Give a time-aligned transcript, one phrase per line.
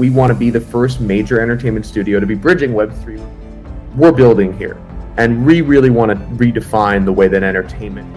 [0.00, 3.94] we want to be the first major entertainment studio to be bridging Web3.
[3.94, 4.80] We're building here.
[5.18, 8.10] And we really want to redefine the way that entertainment.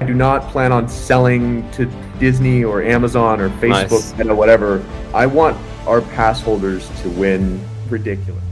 [0.00, 1.86] I do not plan on selling to
[2.18, 4.28] Disney or Amazon or Facebook nice.
[4.28, 4.84] or whatever.
[5.14, 5.56] I want
[5.86, 8.44] our pass holders to win ridiculous.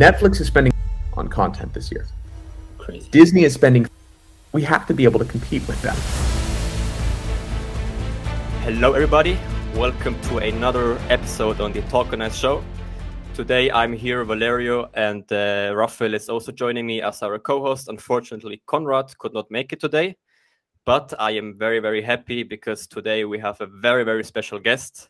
[0.00, 0.72] Netflix is spending
[1.14, 2.08] on content this year.
[2.78, 3.08] Crazy.
[3.12, 3.88] Disney is spending.
[4.50, 5.94] We have to be able to compete with them.
[8.64, 9.38] Hello, everybody.
[9.76, 12.62] Welcome to another episode on the Talk show.
[13.34, 17.88] Today I'm here, Valerio, and uh, Rafael is also joining me as our co host.
[17.88, 20.16] Unfortunately, Conrad could not make it today,
[20.84, 25.08] but I am very, very happy because today we have a very, very special guest,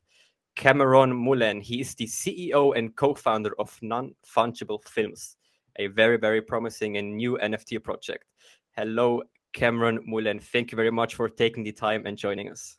[0.57, 1.63] Cameron Moulène.
[1.63, 5.37] He is the CEO and co founder of Non Fungible Films,
[5.77, 8.25] a very, very promising and new NFT project.
[8.77, 9.23] Hello,
[9.55, 10.41] Cameron Moulène.
[10.41, 12.77] Thank you very much for taking the time and joining us.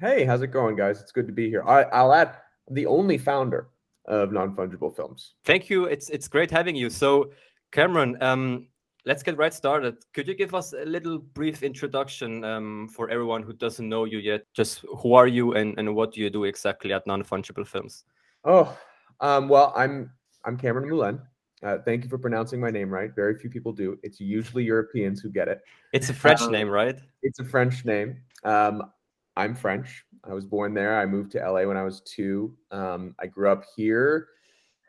[0.00, 1.00] Hey, how's it going, guys?
[1.00, 1.64] It's good to be here.
[1.64, 2.36] I, I'll add
[2.70, 3.68] the only founder
[4.04, 5.34] of non fungible films.
[5.44, 5.86] Thank you.
[5.86, 6.88] It's it's great having you.
[6.88, 7.32] So,
[7.72, 8.68] Cameron, um,
[9.06, 9.96] let's get right started.
[10.14, 14.18] Could you give us a little brief introduction um, for everyone who doesn't know you
[14.18, 14.42] yet?
[14.54, 18.04] Just who are you and, and what do you do exactly at non fungible films?
[18.44, 18.78] Oh,
[19.20, 20.12] um, well, I'm
[20.44, 21.20] I'm Cameron Moulène.
[21.60, 23.12] Uh, thank you for pronouncing my name right.
[23.16, 23.98] Very few people do.
[24.04, 25.60] It's usually Europeans who get it.
[25.92, 27.00] It's a French um, name, right?
[27.24, 28.18] It's a French name.
[28.44, 28.92] Um,
[29.38, 30.04] I'm French.
[30.24, 30.98] I was born there.
[30.98, 32.56] I moved to LA when I was two.
[32.72, 34.26] Um, I grew up here,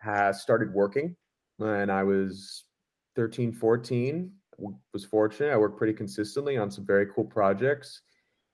[0.01, 1.15] has started working
[1.57, 2.63] when I was
[3.15, 4.31] 13, 14.
[4.91, 5.53] Was fortunate.
[5.53, 8.01] I worked pretty consistently on some very cool projects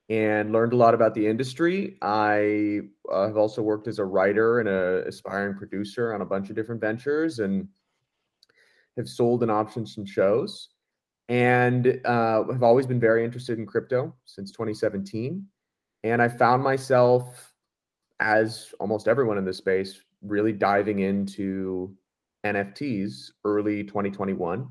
[0.09, 1.97] and learned a lot about the industry.
[2.01, 6.49] I uh, have also worked as a writer and a aspiring producer on a bunch
[6.49, 7.69] of different ventures and
[8.97, 10.71] have sold and optioned some shows
[11.29, 15.47] and uh, have always been very interested in crypto since 2017
[16.05, 17.51] and I found myself,
[18.19, 21.95] as almost everyone in this space, really diving into
[22.45, 24.69] NFTs early 2021.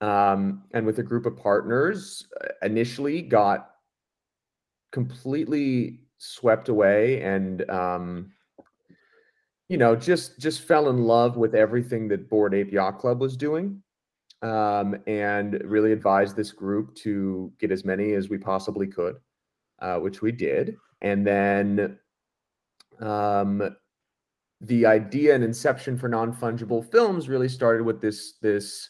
[0.00, 3.70] Um, and with a group of partners, uh, initially got
[4.92, 8.30] completely swept away and um,
[9.68, 13.36] you know just just fell in love with everything that Bored Ape Yacht Club was
[13.36, 13.82] doing
[14.42, 19.16] um, and really advised this group to get as many as we possibly could
[19.82, 20.76] uh, which we did.
[21.02, 21.98] And then
[23.00, 23.76] um,
[24.60, 28.88] the idea and inception for non-fungible films really started with this this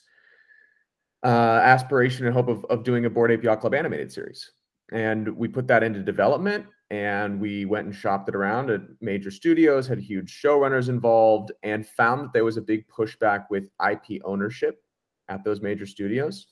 [1.25, 4.51] uh, aspiration and hope of, of doing a Bored Ape Yacht Club animated series.
[4.93, 9.31] And we put that into development and we went and shopped it around at major
[9.31, 14.21] studios, had huge showrunners involved, and found that there was a big pushback with IP
[14.27, 14.83] ownership
[15.29, 16.49] at those major studios.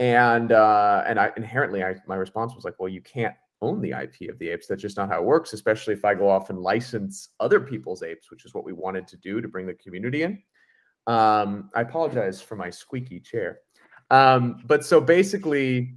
[0.00, 3.90] And uh, and I inherently I, my response was like, well, you can't own the
[3.90, 4.66] IP of the apes.
[4.66, 8.02] That's just not how it works, especially if I go off and license other people's
[8.02, 10.42] apes, which is what we wanted to do to bring the community in.
[11.06, 13.58] Um, I apologize for my squeaky chair.
[14.10, 15.94] Um, but so basically,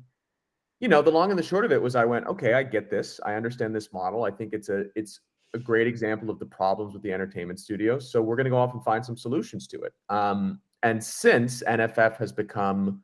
[0.80, 2.90] you know, the long and the short of it was I went, okay, I get
[2.90, 3.20] this.
[3.26, 4.24] I understand this model.
[4.24, 5.20] I think it's a it's
[5.54, 8.00] a great example of the problems with the entertainment studio.
[8.00, 9.94] So we're going to go off and find some solutions to it.
[10.10, 13.04] Um, and since NFF has become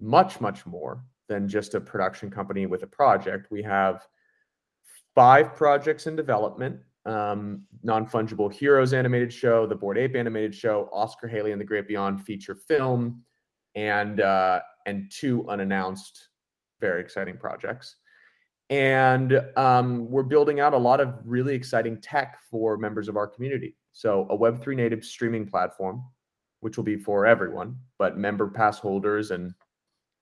[0.00, 3.50] much, much more than just a production company with a project.
[3.50, 4.06] We have
[5.14, 10.88] five projects in development um, non fungible heroes animated show, the Bored Ape animated show,
[10.92, 13.24] Oscar Haley and the Great Beyond feature film,
[13.74, 16.28] and uh, and two unannounced,
[16.80, 17.96] very exciting projects.
[18.70, 23.26] And um, we're building out a lot of really exciting tech for members of our
[23.26, 23.76] community.
[23.92, 26.04] So a Web3 native streaming platform,
[26.60, 29.52] which will be for everyone, but member pass holders and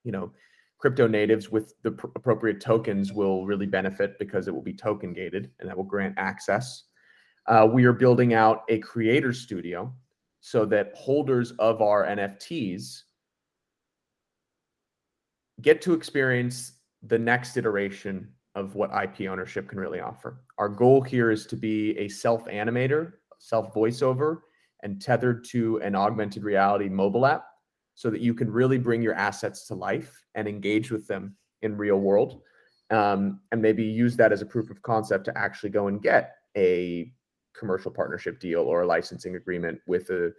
[0.04, 0.32] you know
[0.80, 5.12] crypto natives with the pr- appropriate tokens will really benefit because it will be token
[5.12, 6.84] gated and that will grant access.
[7.46, 9.92] Uh, we are building out a creator studio
[10.40, 13.02] so that holders of our NFTs
[15.60, 20.42] get to experience the next iteration of what IP ownership can really offer.
[20.58, 24.38] Our goal here is to be a self animator, self voiceover,
[24.82, 27.44] and tethered to an augmented reality mobile app
[28.00, 31.76] so that you can really bring your assets to life and engage with them in
[31.76, 32.40] real world.
[32.88, 36.36] Um, and maybe use that as a proof of concept to actually go and get
[36.56, 37.12] a
[37.54, 40.32] commercial partnership deal or a licensing agreement with a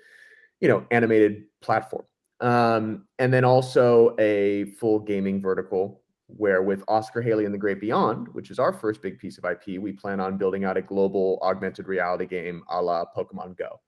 [0.59, 2.03] you know animated platform.
[2.39, 7.81] Um, and then also a full gaming vertical where with oscar haley and the great
[7.81, 10.81] beyond which is our first big piece of ip we plan on building out a
[10.81, 13.81] global augmented reality game a la pokemon go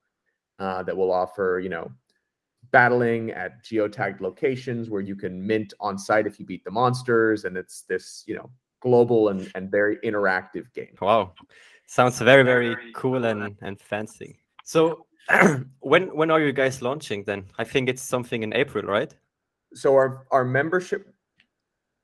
[0.59, 1.89] uh, that will offer you know
[2.73, 7.45] battling at geotagged locations where you can mint on site if you beat the monsters
[7.45, 8.49] and it's this you know
[8.81, 11.31] global and, and very interactive game wow
[11.87, 15.05] sounds very very cool and, and fancy So
[15.79, 17.45] when when are you guys launching then?
[17.57, 19.13] I think it's something in April, right?
[19.73, 21.13] So our our membership,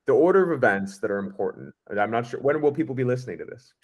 [0.06, 1.74] the order of events that are important.
[1.98, 3.74] I'm not sure when will people be listening to this.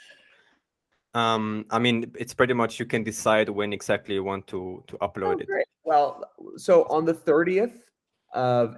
[1.14, 4.96] Um, I mean, it's pretty much you can decide when exactly you want to to
[4.98, 5.65] upload oh, it.
[5.86, 6.24] Well,
[6.56, 7.78] so on the 30th
[8.34, 8.76] of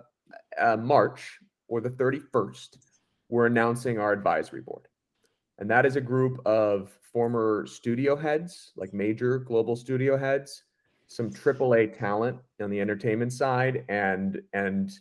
[0.60, 2.76] uh, March or the 31st,
[3.30, 4.88] we're announcing our advisory board.
[5.58, 10.64] And that is a group of former studio heads, like major global studio heads,
[11.06, 14.92] some AAA talent on the entertainment side, and and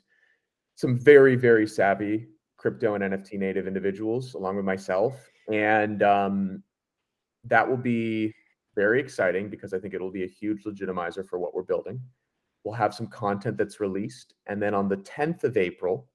[0.75, 5.29] some very very savvy crypto and NFT native individuals, along with myself.
[5.51, 6.63] And um,
[7.43, 8.33] that will be
[8.77, 11.99] very exciting because I think it'll be a huge legitimizer for what we're building.
[12.63, 16.07] We'll have some content that's released, and then on the 10th of April,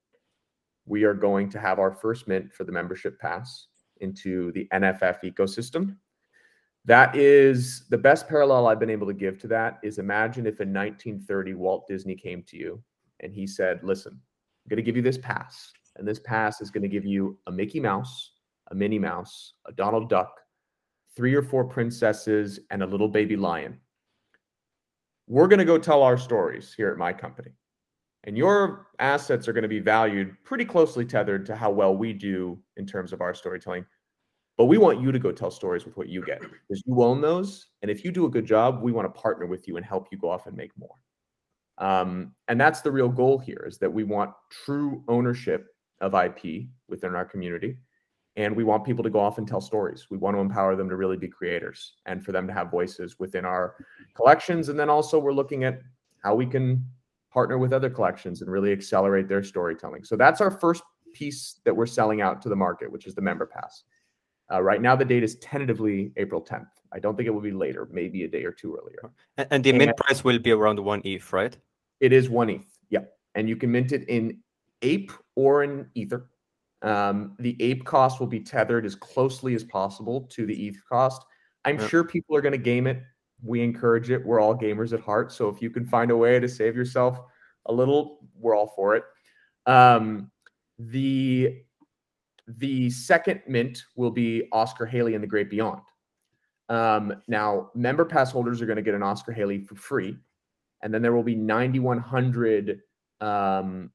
[0.85, 3.67] we are going to have our first mint for the membership pass
[3.99, 5.97] into the NFF ecosystem.
[6.85, 10.61] That is the best parallel I've been able to give to that is imagine if
[10.61, 12.81] in 1930 Walt Disney came to you
[13.19, 16.71] and he said, "Listen, I'm going to give you this pass, and this pass is
[16.71, 18.31] going to give you a Mickey Mouse,
[18.71, 20.42] a Minnie Mouse, a Donald Duck,
[21.15, 23.79] three or four princesses, and a little baby lion.
[25.27, 27.51] We're going to go tell our stories here at my company.
[28.25, 32.13] And your assets are going to be valued pretty closely tethered to how well we
[32.13, 33.85] do in terms of our storytelling.
[34.57, 37.21] But we want you to go tell stories with what you get because you own
[37.21, 37.67] those.
[37.81, 40.07] And if you do a good job, we want to partner with you and help
[40.11, 40.95] you go off and make more.
[41.79, 45.67] Um, and that's the real goal here is that we want true ownership
[46.01, 47.77] of IP within our community.
[48.35, 50.07] And we want people to go off and tell stories.
[50.09, 53.19] We want to empower them to really be creators and for them to have voices
[53.19, 53.75] within our
[54.15, 54.69] collections.
[54.69, 55.81] And then also, we're looking at
[56.23, 56.83] how we can
[57.31, 60.03] partner with other collections and really accelerate their storytelling.
[60.03, 60.83] So that's our first
[61.13, 63.83] piece that we're selling out to the market, which is the member pass.
[64.51, 66.67] Uh, right now, the date is tentatively April 10th.
[66.91, 69.11] I don't think it will be later, maybe a day or two earlier.
[69.37, 71.57] And, and the and mint price will be around one ETH, right?
[71.99, 72.99] It is one ETH, yeah.
[73.35, 74.39] And you can mint it in
[74.81, 76.29] Ape or in Ether.
[76.83, 81.23] Um, the Ape cost will be tethered as closely as possible to the ETH cost.
[81.65, 81.87] I'm yeah.
[81.87, 83.01] sure people are going to game it
[83.43, 84.25] we encourage it.
[84.25, 85.31] We're all gamers at heart.
[85.31, 87.19] So if you can find a way to save yourself
[87.65, 89.03] a little, we're all for it.
[89.65, 90.31] Um,
[90.79, 91.61] the
[92.47, 95.79] the second mint will be Oscar Haley and the Great Beyond.
[96.67, 100.17] Um, now, member pass holders are going to get an Oscar Haley for free,
[100.81, 102.81] and then there will be 9,100
[103.21, 103.91] um,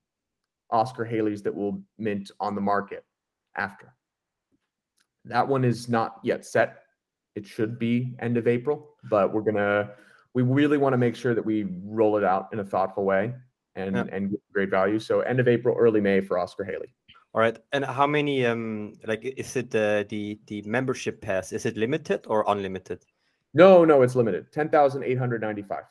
[0.70, 3.04] Oscar Haleys that will mint on the market
[3.56, 3.94] after.
[5.24, 6.78] That one is not yet set
[7.38, 9.90] it should be end of April, but we're gonna
[10.34, 13.32] we really want to make sure that we roll it out in a thoughtful way
[13.76, 14.04] and yeah.
[14.10, 14.98] and get great value.
[14.98, 16.92] So end of April, early May for Oscar Haley.
[17.34, 17.56] All right.
[17.72, 21.52] And how many um like is it the the the membership pass?
[21.52, 23.04] Is it limited or unlimited?
[23.54, 24.52] No, no, it's limited.
[24.52, 25.84] 10,895.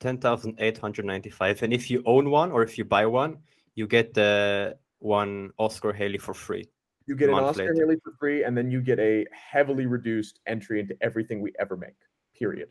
[0.00, 1.62] 10,895.
[1.62, 3.38] And if you own one or if you buy one,
[3.74, 6.68] you get the one Oscar Haley for free.
[7.06, 7.74] You get an Oscar later.
[7.74, 11.76] Haley for free, and then you get a heavily reduced entry into everything we ever
[11.76, 11.96] make.
[12.38, 12.68] Period.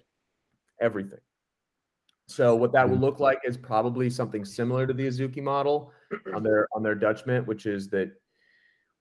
[0.80, 1.20] Everything.
[2.28, 3.02] So what that will mm.
[3.02, 5.92] look like is probably something similar to the Azuki model
[6.34, 8.12] on their on their Dutch mint, which is that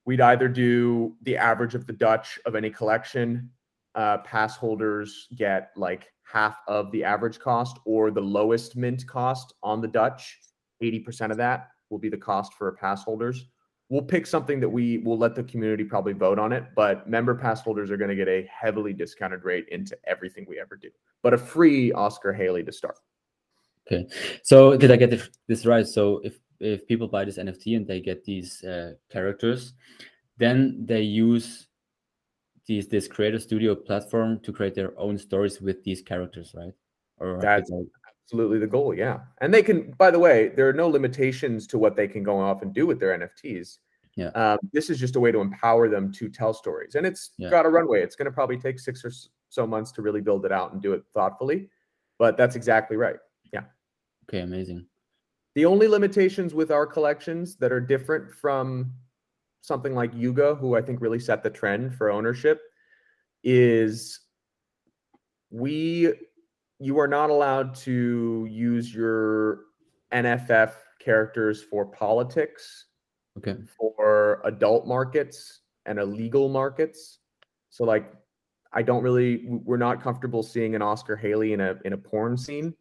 [0.06, 3.50] we'd either do the average of the Dutch of any collection.
[3.94, 9.52] Uh, pass holders get like half of the average cost, or the lowest mint cost
[9.62, 10.38] on the Dutch.
[10.80, 13.46] Eighty percent of that will be the cost for pass holders.
[13.88, 17.34] We'll pick something that we will let the community probably vote on it but member
[17.34, 20.90] pass holders are going to get a heavily discounted rate into everything we ever do.
[21.22, 22.96] But a free oscar haley to start.
[23.90, 24.06] Okay.
[24.42, 25.86] So did i get this right?
[25.86, 29.74] So if if people buy this nft and they get these uh, characters
[30.38, 31.68] then they use
[32.66, 36.74] these this creator studio platform to create their own stories with these characters right?
[37.18, 37.70] Or that's
[38.28, 38.94] absolutely the goal.
[38.94, 39.20] Yeah.
[39.40, 42.38] And they can, by the way, there are no limitations to what they can go
[42.38, 43.78] off and do with their NFTs.
[44.16, 44.28] Yeah.
[44.28, 46.94] Um, this is just a way to empower them to tell stories.
[46.94, 47.48] And it's yeah.
[47.48, 48.02] got a runway.
[48.02, 49.10] It's going to probably take six or
[49.48, 51.70] so months to really build it out and do it thoughtfully.
[52.18, 53.16] But that's exactly right.
[53.50, 53.62] Yeah.
[54.28, 54.40] Okay.
[54.40, 54.84] Amazing.
[55.54, 58.92] The only limitations with our collections that are different from
[59.62, 62.60] something like Yuga, who I think really set the trend for ownership,
[63.42, 64.20] is
[65.50, 66.12] we
[66.78, 69.60] you are not allowed to use your
[70.12, 72.86] NFF characters for politics,
[73.36, 77.18] okay, for adult markets and illegal markets.
[77.70, 78.12] So like
[78.72, 82.36] I don't really we're not comfortable seeing an Oscar Haley in a in a porn
[82.36, 82.74] scene.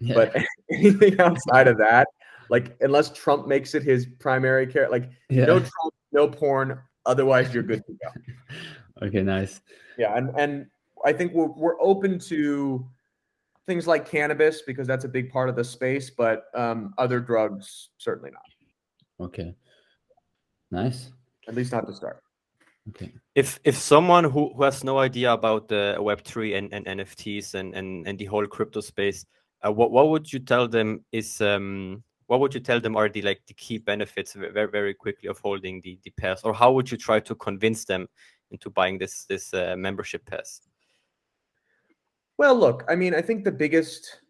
[0.00, 0.14] Yeah.
[0.14, 0.36] But
[0.70, 2.06] anything outside of that,
[2.48, 5.46] like unless Trump makes it his primary character, like yeah.
[5.46, 6.78] no Trump, no porn.
[7.06, 9.06] Otherwise, you're good to go.
[9.06, 9.60] okay, nice.
[9.98, 10.66] Yeah, and and
[11.04, 12.86] I think we're we're open to
[13.66, 17.90] things like cannabis because that's a big part of the space, but um, other drugs
[17.98, 19.26] certainly not.
[19.26, 19.54] Okay.
[20.70, 21.12] Nice.
[21.48, 22.22] At least not to start.
[22.88, 23.12] Okay.
[23.34, 27.54] If if someone who, who has no idea about the Web three and, and NFTs
[27.54, 29.26] and, and and the whole crypto space,
[29.64, 33.08] uh, what what would you tell them is um what would you tell them are
[33.08, 36.72] the like the key benefits very very quickly of holding the the pass, or how
[36.72, 38.08] would you try to convince them
[38.50, 40.62] into buying this this uh, membership pass?
[42.40, 44.20] Well, look, I mean, I think the biggest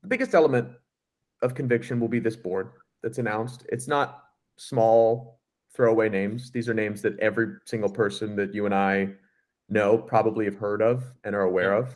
[0.00, 0.68] the biggest element
[1.42, 2.70] of conviction will be this board
[3.02, 3.66] that's announced.
[3.68, 4.22] It's not
[4.56, 5.38] small
[5.76, 6.50] throwaway names.
[6.50, 9.10] These are names that every single person that you and I
[9.68, 11.94] know probably have heard of and are aware of.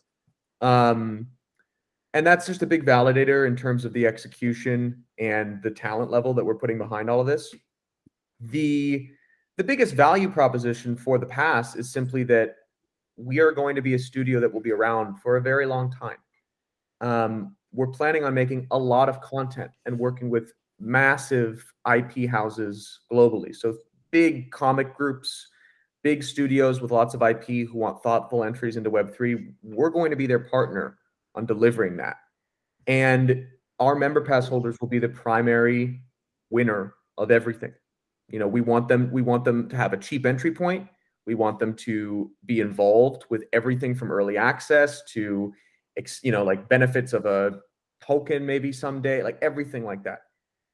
[0.60, 1.28] Um,
[2.12, 6.34] and that's just a big validator in terms of the execution and the talent level
[6.34, 7.54] that we're putting behind all of this.
[8.40, 9.08] The
[9.56, 12.56] the biggest value proposition for the pass is simply that
[13.16, 15.90] we are going to be a studio that will be around for a very long
[15.90, 16.16] time.
[17.00, 23.00] Um, we're planning on making a lot of content and working with massive IP houses
[23.12, 23.54] globally.
[23.54, 23.76] So
[24.10, 25.48] big comic groups,
[26.02, 29.54] big studios with lots of IP who want thoughtful entries into Web3.
[29.62, 30.98] We're going to be their partner
[31.34, 32.16] on delivering that.
[32.86, 33.46] And
[33.80, 36.00] our member pass holders will be the primary
[36.50, 37.72] winner of everything.
[38.28, 40.88] You know, we want them we want them to have a cheap entry point.
[41.26, 45.52] We want them to be involved with everything from early access to
[46.22, 47.60] you know, like benefits of a
[48.00, 50.20] token maybe someday, like everything like that.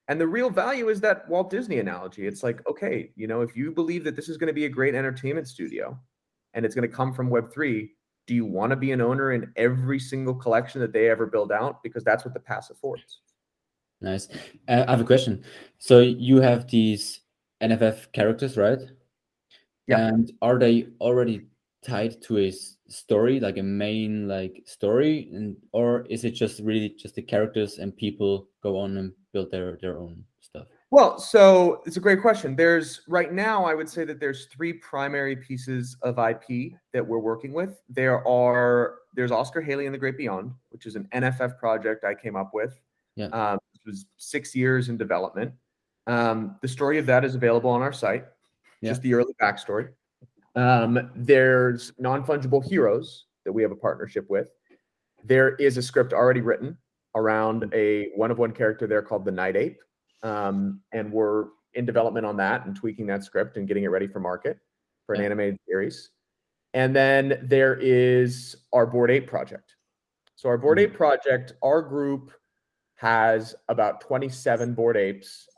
[0.09, 2.27] And the real value is that Walt Disney analogy.
[2.27, 4.69] It's like, okay, you know, if you believe that this is going to be a
[4.69, 5.97] great entertainment studio
[6.55, 7.89] and it's going to come from Web3,
[8.27, 11.53] do you want to be an owner in every single collection that they ever build
[11.53, 11.83] out?
[11.83, 13.21] Because that's what the pass affords.
[14.01, 14.29] Nice.
[14.69, 15.45] Uh, I have a question.
[15.79, 17.21] So you have these
[17.63, 18.81] NFF characters, right?
[19.91, 20.07] Yeah.
[20.07, 21.47] And are they already
[21.85, 22.53] tied to a
[22.89, 27.79] story, like a main like story, and or is it just really just the characters
[27.79, 30.67] and people go on and build their their own stuff?
[30.91, 32.57] Well, so it's a great question.
[32.57, 37.19] There's right now, I would say that there's three primary pieces of IP that we're
[37.19, 37.81] working with.
[37.89, 42.15] There are there's Oscar Haley and the Great Beyond, which is an NFF project I
[42.15, 42.79] came up with.
[43.17, 43.27] Yeah.
[43.27, 45.53] Um, it was six years in development.
[46.07, 48.25] Um, the story of that is available on our site.
[48.81, 48.91] Yeah.
[48.91, 49.91] Just the early backstory.
[50.57, 54.51] Um, there's non fungible heroes that we have a partnership with.
[55.25, 56.77] There is a script already written
[57.15, 59.79] around a one of one character there called the Night Ape.
[60.23, 64.07] Um, and we're in development on that and tweaking that script and getting it ready
[64.07, 64.59] for market
[65.07, 65.27] for an Yeah.
[65.27, 66.11] animated series.
[66.75, 69.77] And then there is our Bored Ape project.
[70.37, 70.83] So our Bored Mhm.
[70.83, 72.33] Ape project, our group
[72.97, 75.49] has about 27 Bored Apes.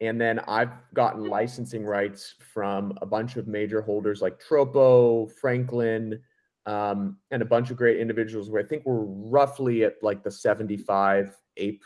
[0.00, 6.20] And then I've gotten licensing rights from a bunch of major holders like Tropo, Franklin,
[6.66, 10.30] um, and a bunch of great individuals where I think we're roughly at like the
[10.30, 11.82] 75 ape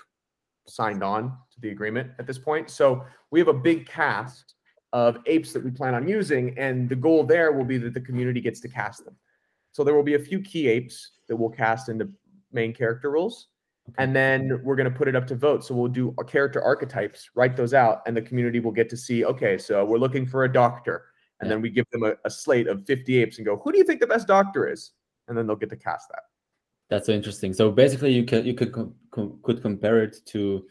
[0.67, 2.71] signed on to the agreement at this point.
[2.71, 4.55] So we have a big cast
[4.93, 8.01] of apes that we plan on using, and the goal there will be that the
[8.01, 9.17] community gets to cast them.
[9.73, 12.09] So there will be a few key apes that we'll cast into
[12.53, 13.11] main character
[13.99, 15.65] and then we're going to put it up to vote.
[15.65, 19.25] So we'll do character archetypes, write those out, and the community will get to see.
[19.25, 21.07] Okay, so we're looking for a doctor,
[21.41, 21.55] and Yeah.
[21.55, 23.85] then we give them a, a slate of 50 apes and go, who do you
[23.85, 24.93] think the best doctor is?
[25.29, 26.23] And then they'll get to cast that.
[26.91, 27.53] That's so interesting.
[27.55, 30.67] So basically, you could you could com- com- could compare it to,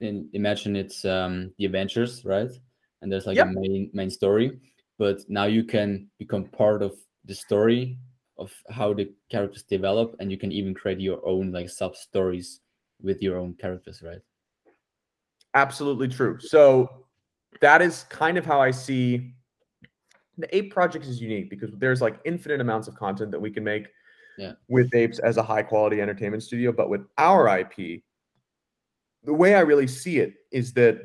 [0.00, 2.50] in, imagine it's um, the Avengers, right?
[3.00, 3.48] And there's like Yep.
[3.48, 4.60] a main main story,
[4.98, 6.94] but now you can become part of
[7.24, 7.98] the story
[8.38, 12.60] of how the characters develop, and you can even create your own like sub stories
[13.02, 14.20] with your own characters, right?
[15.54, 16.38] Absolutely true.
[16.38, 17.06] So
[17.60, 19.34] that is kind of how I see
[20.38, 23.64] the ape project is unique because there's like infinite amounts of content that we can
[23.64, 23.88] make
[24.36, 24.52] Yeah.
[24.68, 26.72] with apes as a high quality entertainment studio.
[26.72, 28.02] But with our IP,
[29.24, 31.00] the way I really see it is that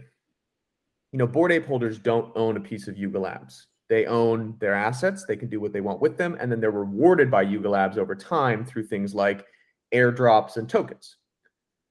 [1.13, 3.67] you know, bored ape holders don't own a piece of Yuga Labs.
[3.91, 6.71] They own their assets, they can do what they want with them, and then they're
[6.71, 9.45] rewarded by Yuga Labs over time through things like
[9.93, 11.17] airdrops and tokens.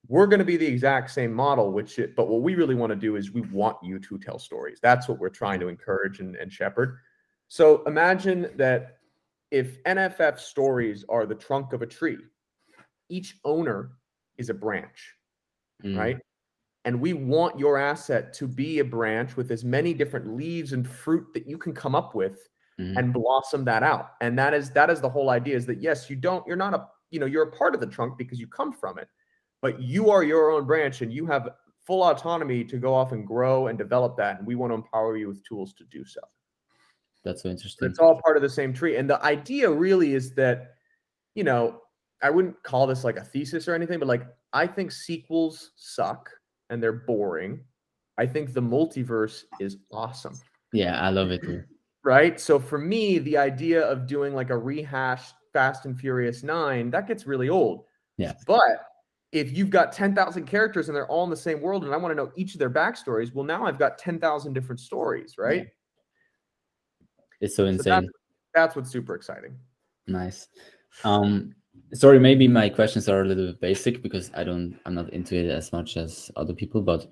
[0.08, 2.88] We're going to be the exact same model which it, but what we really want
[2.88, 4.78] to do is we want you to tell stories.
[4.80, 6.96] That's what we're trying to encourage and, and shepherd.
[7.48, 8.96] So imagine that
[9.50, 12.18] if nff stories are the trunk of a tree
[13.10, 13.90] each owner
[14.38, 15.16] is a branch
[15.84, 16.18] Mm, right
[16.84, 20.88] and we want your asset to be a branch with as many different leaves and
[20.88, 22.48] fruit that you can come up with
[22.80, 22.96] mhm.
[22.96, 24.12] and blossom that out.
[24.20, 26.74] And that is that is the whole idea is that yes you don't you're not
[26.74, 29.08] a you know you're a part of the trunk because you come from it
[29.60, 31.48] but you are your own branch and you have
[31.86, 34.38] full autonomy to go off and grow and develop that.
[34.38, 36.20] And we want to empower you with tools to do so.
[37.24, 37.88] That's so interesting.
[37.88, 38.96] it's all part of the same tree.
[38.96, 40.74] And the idea really is that
[41.34, 41.80] you know
[42.22, 46.30] I wouldn't call this like a thesis or anything, but like I think sequels suck
[46.70, 47.60] and they're boring.
[48.16, 50.34] I think the multiverse is awesome.
[50.72, 51.62] Yeah, I love it too.
[52.02, 52.40] Right.
[52.40, 57.06] So for me, the idea of doing like a rehashed Fast and Furious 9, that
[57.06, 57.84] gets really old.
[58.16, 58.32] Yeah.
[58.46, 58.86] But
[59.32, 62.12] if you've got 10,000 characters and they're all in the same world and I want
[62.12, 65.66] to know each of their backstories, well, now I've got 10,000 different stories, right?
[67.40, 67.84] It's so So insane.
[67.84, 68.06] that's,
[68.54, 69.56] that's what's super exciting.
[70.06, 70.48] Nice.
[71.04, 71.54] Um,
[71.94, 75.36] sorry, maybe my questions are a little bit basic because I don't, I'm not into
[75.36, 76.80] it as much as other people.
[76.82, 77.06] But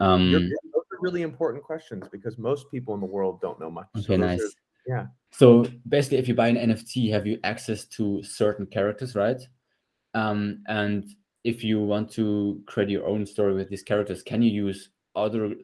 [0.00, 3.70] um, You're- those are really important questions because most people in the world don't know
[3.70, 3.86] much.
[3.94, 4.40] So okay, those nice.
[4.40, 4.50] are-
[4.86, 5.06] yeah.
[5.32, 9.40] So basically, if you buy an NFT, have you access to certain characters, right?
[10.14, 11.04] Um, and
[11.44, 15.54] if you want to create your own story with these characters, can you use other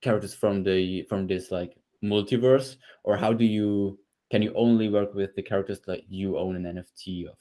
[0.00, 3.98] characters from the from this like multiverse, or how do you
[4.30, 7.36] can you only work with the characters that you own an NFT of?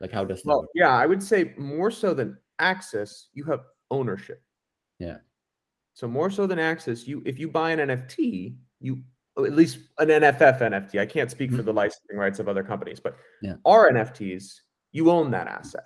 [0.00, 0.70] Like how does that Well, work?
[0.74, 4.42] yeah, I would say more so than access, you have ownership.
[4.98, 5.18] Yeah.
[5.94, 9.02] So more so than access, you if you buy an NFT, you
[9.38, 10.98] at least an NFF NFT.
[11.00, 11.66] I can't speak for Mhm.
[11.66, 13.56] the licensing rights of other companies, but Yeah.
[13.64, 14.62] our NFTs,
[14.92, 15.84] you own that asset,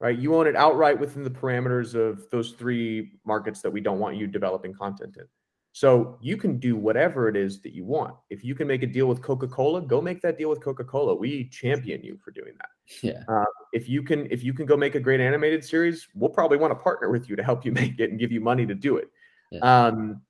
[0.00, 0.18] right?
[0.18, 4.16] You own it outright within the parameters of those three markets that we don't want
[4.16, 5.26] you developing content in.
[5.76, 8.14] So you can do whatever it is that you want.
[8.30, 11.16] If you can make a deal with Coca-Cola, go make that deal with Coca-Cola.
[11.16, 12.68] We champion you for doing that
[13.02, 16.58] Yeah, if you can if you can go make a great animated series we'll probably
[16.58, 18.74] want to partner with you to help you make it and give you money to
[18.74, 19.10] do it
[19.50, 19.86] Yeah.
[19.86, 20.22] um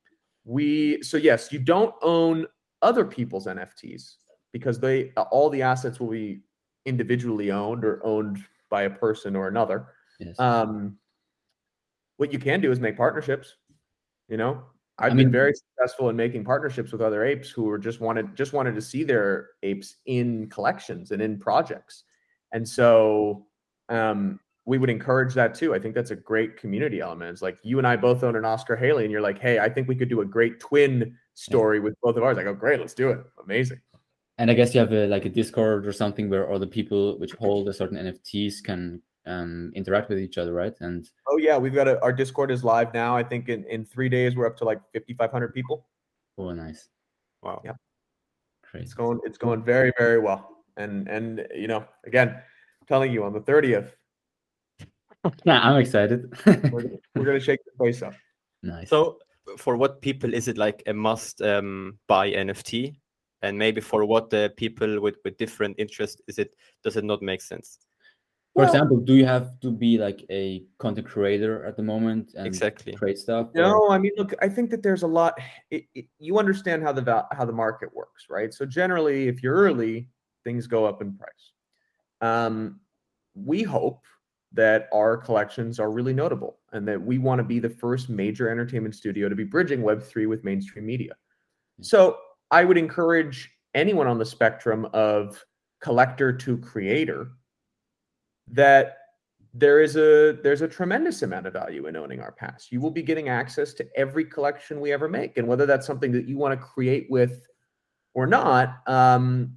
[0.44, 2.46] we so yes you don't own
[2.80, 4.14] other people's nfts
[4.52, 6.40] because they all the assets will be
[6.86, 10.38] individually owned or owned by a person or another yes.
[10.38, 10.96] um
[12.16, 13.56] what you can do is make partnerships
[14.28, 14.62] you know
[14.98, 18.34] i've I been very successful in making partnerships with other apes who were just wanted
[18.36, 22.04] just wanted to see their apes in collections and in projects.
[22.52, 23.46] And so
[23.88, 25.74] um we would encourage that too.
[25.74, 27.30] I think that's a great community element.
[27.30, 29.68] It's like you and i both own an oscar haley and you're like hey i
[29.68, 32.38] think we could do a great twin story with both of ours.
[32.38, 33.20] I go great let's do it.
[33.42, 33.80] Amazing.
[34.38, 37.32] And I guess you have a like a Discord or something where other people which
[37.34, 40.74] hold a certain NFTs can um interact with each other, right?
[40.80, 43.84] And oh yeah we've got a, our discord is live now i think in in
[43.84, 45.86] three days we're up to like 5500 people
[46.36, 46.88] oh, nice,
[47.42, 47.62] Wow.
[47.64, 47.72] Yeah.
[48.70, 48.82] great.
[48.84, 50.50] It's going it's going very very well.
[50.76, 53.92] And and you know, again, I'm telling you on the 30th,
[55.44, 56.32] Yeah, I'm excited.
[56.46, 58.14] we're, gonna- we're going to shake the place up.
[58.62, 58.88] nice.
[58.90, 59.18] So,
[59.58, 62.96] for what people is it like a must um, buy NFT?
[63.42, 67.20] And maybe for what uh, people with, with different interests is it does it not
[67.22, 67.78] make sense?
[68.54, 72.34] For Well- example, do you have to be like a content creator at the moment
[72.36, 72.92] and Exactly.
[72.94, 73.48] create stuff?
[73.48, 75.36] or- No, I mean, look, I think that there's a lot.
[75.70, 78.54] It, it, you understand how the how the market works, right?
[78.54, 80.08] So generally, if you're early,
[80.44, 81.52] things go up in price.
[82.20, 82.80] Um,
[83.34, 84.04] we hope
[84.52, 88.48] that our collections are really notable, and that we want to be the first major
[88.48, 91.16] entertainment studio to be bridging Web three with mainstream media.
[91.80, 92.18] So
[92.52, 95.44] I would encourage anyone on the spectrum of
[95.80, 97.32] collector to creator
[98.48, 98.98] that
[99.54, 102.72] there is a there's a tremendous amount of value in owning our past.
[102.72, 106.10] You will be getting access to every collection we ever make, and whether that's something
[106.12, 107.46] that you want to create with
[108.14, 109.56] or not, um,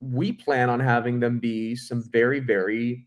[0.00, 3.06] we plan on having them be some very very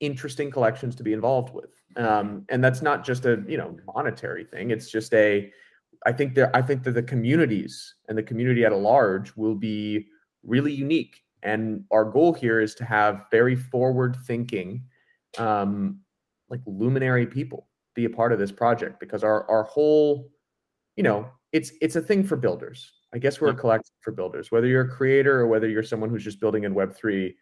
[0.00, 1.70] interesting collections to be involved with.
[1.96, 4.70] Um, and that's not just a you know monetary thing.
[4.70, 5.52] It's just a
[6.04, 9.54] I think there I think that the communities and the community at a large will
[9.54, 10.08] be
[10.42, 11.22] really unique.
[11.42, 14.84] And our goal here is to have very forward thinking,
[15.38, 16.00] um,
[16.48, 20.30] like luminary people be a part of this project because our our whole,
[20.96, 22.92] you know, it's it's a thing for builders.
[23.14, 24.50] I guess we're a collective for builders.
[24.50, 27.36] Whether you're a creator or whether you're someone who's just building in Web three,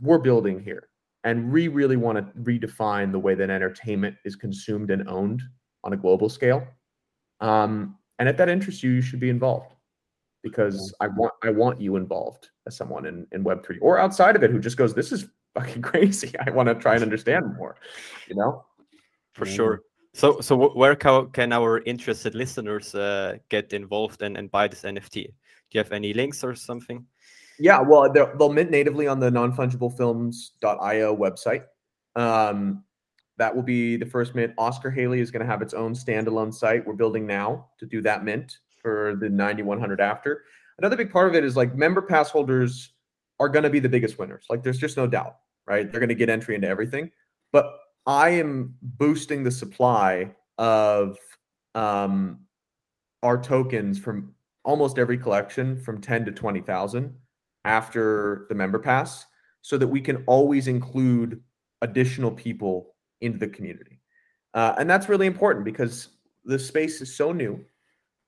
[0.00, 0.88] we're building here,
[1.24, 5.42] and we really want to redefine the way that entertainment is consumed and owned
[5.82, 6.64] on a global scale.
[7.40, 9.72] Um, and if that interests you, you should be involved
[10.42, 14.36] because I want I want you involved as someone in, in Web three or outside
[14.36, 16.32] of it who just goes, This is fucking crazy.
[16.46, 17.76] I want to try and understand more.
[18.28, 18.64] You know?
[19.32, 19.56] For Amazing.
[19.56, 19.82] sure.
[20.12, 24.82] So, so where ca- can our interested listeners uh, get involved and, and buy this
[24.82, 25.24] NFT?
[25.24, 25.32] Do
[25.72, 27.06] you have any links or something?
[27.60, 31.64] Yeah, well, they'll, they'll mint natively on the nonfungiblefilms.io website.
[32.16, 32.82] Um,
[33.38, 34.52] that will be the first mint.
[34.58, 36.84] Oscar Haley is going to have its own standalone site.
[36.84, 40.44] We're building now to do that mint for the 9100 after.
[40.78, 42.92] Another big part of it is like member pass holders
[43.38, 44.44] are going to be the biggest winners.
[44.48, 45.90] Like there's just no doubt, right?
[45.90, 47.10] They're going to get entry into everything.
[47.52, 47.72] But
[48.06, 51.16] I am boosting the supply of
[51.74, 52.40] um,
[53.22, 57.14] our tokens from almost every collection from 10 to 20,000
[57.64, 59.26] after the member pass
[59.62, 61.42] so that we can always include
[61.82, 64.00] additional people into the community.
[64.54, 66.08] Uh, and that's really important because
[66.44, 67.62] the space is so new.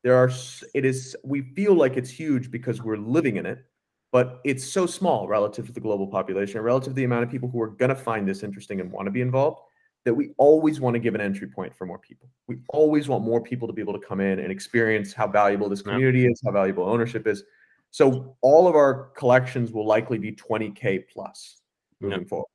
[0.03, 0.31] There are,
[0.75, 3.65] it is, we feel like it's huge because we're living in it,
[4.11, 7.49] but it's so small relative to the global population, relative to the amount of people
[7.49, 9.61] who are going to find this interesting and want to be involved
[10.05, 12.29] that we always want to give an entry point for more people.
[12.49, 15.69] We always want more people to be able to come in and experience how valuable
[15.69, 17.45] this community is, how valuable ownership is.
[17.91, 21.59] So all of our collections will likely be 20k plus
[22.01, 22.49] moving forward.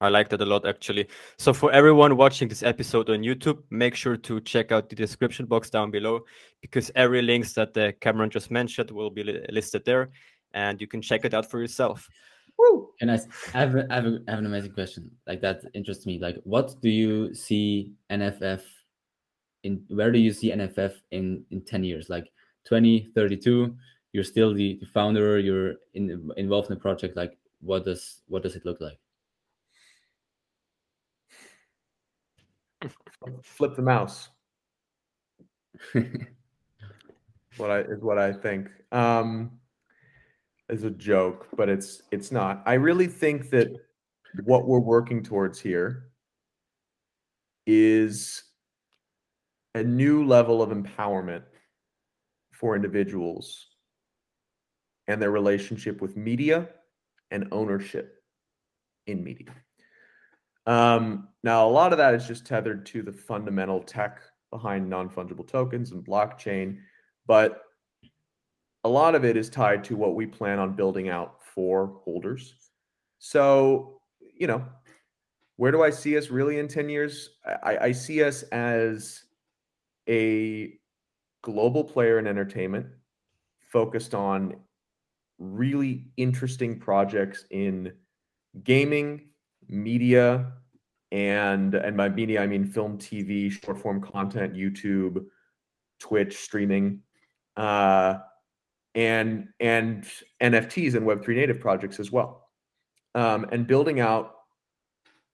[0.00, 1.08] I like that a lot actually.
[1.38, 5.46] So for everyone watching this episode on YouTube, make sure to check out the description
[5.46, 6.24] box down below
[6.60, 10.10] because every links that the Cameron just mentioned will be li listed there
[10.52, 12.08] and you can check it out for yourself.
[12.58, 12.90] Woo!
[13.00, 13.20] And I,
[13.54, 15.10] I, have a, I, have a, I have an amazing question.
[15.26, 16.18] Like that interests me.
[16.18, 18.62] Like, what do you see NFF
[19.62, 19.84] in?
[19.88, 22.08] Where do you see NFF in in ten years?
[22.08, 22.32] Like
[22.64, 23.76] 2032,
[24.12, 25.38] you're still the, the founder.
[25.38, 27.16] You're in, involved in the project.
[27.16, 28.98] Like, what does what does it look like?
[33.42, 34.28] Flip the mouse.
[35.92, 38.68] what I is what I think.
[38.92, 39.52] Um,
[40.68, 42.62] is a joke, but it's it's not.
[42.66, 43.68] I really think that
[44.44, 46.10] what we're working towards here
[47.66, 48.42] is
[49.74, 51.42] a new level of empowerment
[52.52, 53.66] for individuals
[55.08, 56.68] and their relationship with media
[57.30, 58.22] and ownership
[59.06, 59.54] in media.
[60.66, 65.08] Um, now, a lot of that is just tethered to the fundamental tech behind non
[65.08, 66.78] fungible tokens and blockchain,
[67.24, 67.62] but
[68.82, 72.56] a lot of it is tied to what we plan on building out for holders.
[73.20, 74.00] So,
[74.36, 74.64] you know,
[75.54, 77.30] where do I see us really in 10 years?
[77.62, 79.22] I, I see us as
[80.08, 80.80] a
[81.42, 82.86] global player in entertainment
[83.70, 84.56] focused on
[85.38, 87.92] really interesting projects in
[88.64, 89.28] gaming,
[89.68, 90.54] media,
[91.12, 95.24] and and by media I mean film, TV, short form content, YouTube,
[96.00, 97.02] Twitch, streaming.
[97.56, 98.18] Uh,
[98.94, 100.04] and and
[100.42, 102.48] NFTs and Web3 native projects as well.
[103.14, 104.34] Um, and building out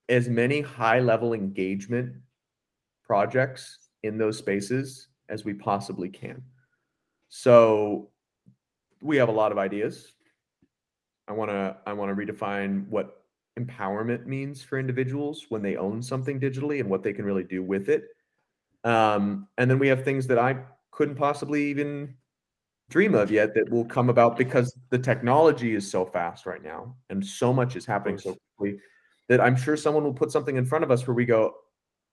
[0.08, 2.14] as many high level engagement
[3.04, 6.42] projects in those spaces as we possibly can.
[7.28, 8.11] So
[9.00, 10.12] we have a lot of ideas.
[11.28, 13.21] I want to I want to redefine what
[13.58, 17.62] empowerment means for individuals when they own something digitally and what they can really do
[17.62, 18.04] with it.
[18.84, 20.56] Um, and then we have things that I
[20.90, 22.14] couldn't possibly even
[22.90, 26.94] dream of yet that will come about because the technology is so fast right now
[27.10, 28.78] and so much is happening so quickly
[29.28, 31.54] that I'm sure someone will put something in front of us where we go,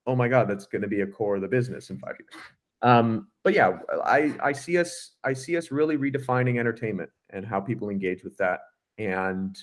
[0.08, 2.44] oh my God, that's going to be a core of the business in five years.
[2.82, 7.60] Um, but yeah, I, I see us I see us really redefining entertainment and how
[7.60, 8.62] people engage with that
[8.98, 9.58] and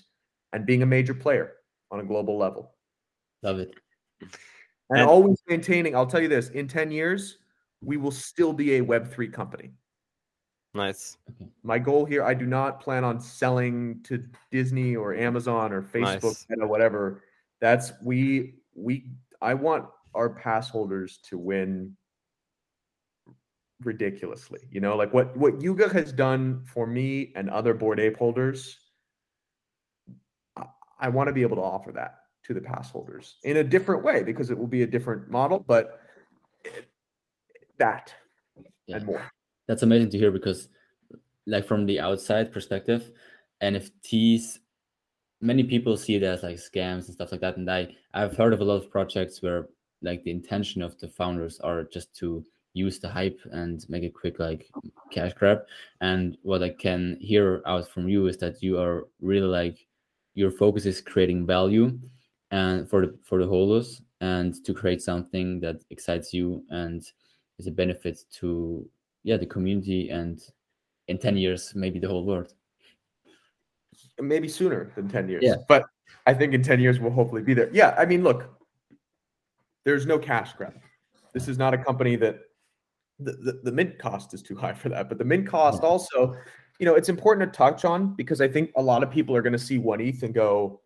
[0.52, 1.52] and being a major player
[1.96, 2.74] on a global level.
[3.42, 3.74] Love it.
[4.20, 7.38] And, and always maintaining, I'll tell you this, in 10 years,
[7.80, 9.72] we will still be a web3 company.
[10.74, 11.16] Nice.
[11.62, 16.46] My goal here, I do not plan on selling to Disney or Amazon or Facebook
[16.50, 16.58] nice.
[16.60, 17.22] or whatever.
[17.60, 19.06] That's we we
[19.40, 21.96] I want our pass holders to win
[23.82, 24.60] ridiculously.
[24.70, 28.78] You know, like what what Yuga has done for me and other bored ape holders.
[30.98, 34.04] I, want to be able to offer that to the pass holders in a different
[34.04, 36.00] way because it will be a different model, but
[37.78, 38.14] that
[38.86, 38.96] yeah.
[38.96, 39.30] and more
[39.68, 40.68] that's amazing to hear because
[41.46, 43.10] like from the outside perspective
[43.62, 44.58] nfts
[45.40, 48.52] many people see it as like scams and stuff like that and i i've heard
[48.52, 49.66] of a lot of projects where
[50.02, 54.10] like the intention of the founders are just to use the hype and make a
[54.10, 54.70] quick like
[55.10, 55.60] cash grab
[56.00, 59.86] and what i can hear out from you is that you are really like
[60.36, 61.98] your focus is creating value
[62.52, 67.02] and for the for the holders and to create something that excites you and
[67.58, 68.88] is a benefit to
[69.24, 70.40] yeah the community and
[71.08, 72.52] in 10 years maybe the whole world
[74.20, 75.56] maybe sooner than 10 years yeah.
[75.68, 75.84] but
[76.26, 78.58] i think in 10 years we'll hopefully be there yeah i mean look
[79.84, 80.74] there's no cash grab
[81.32, 82.40] this is not a company that
[83.18, 85.88] the, the, the mint cost is too high for that but the mint cost yeah.
[85.88, 86.36] also
[86.78, 89.42] you know it's important to touch on because i think a lot of people are
[89.42, 90.80] going to see one eth and go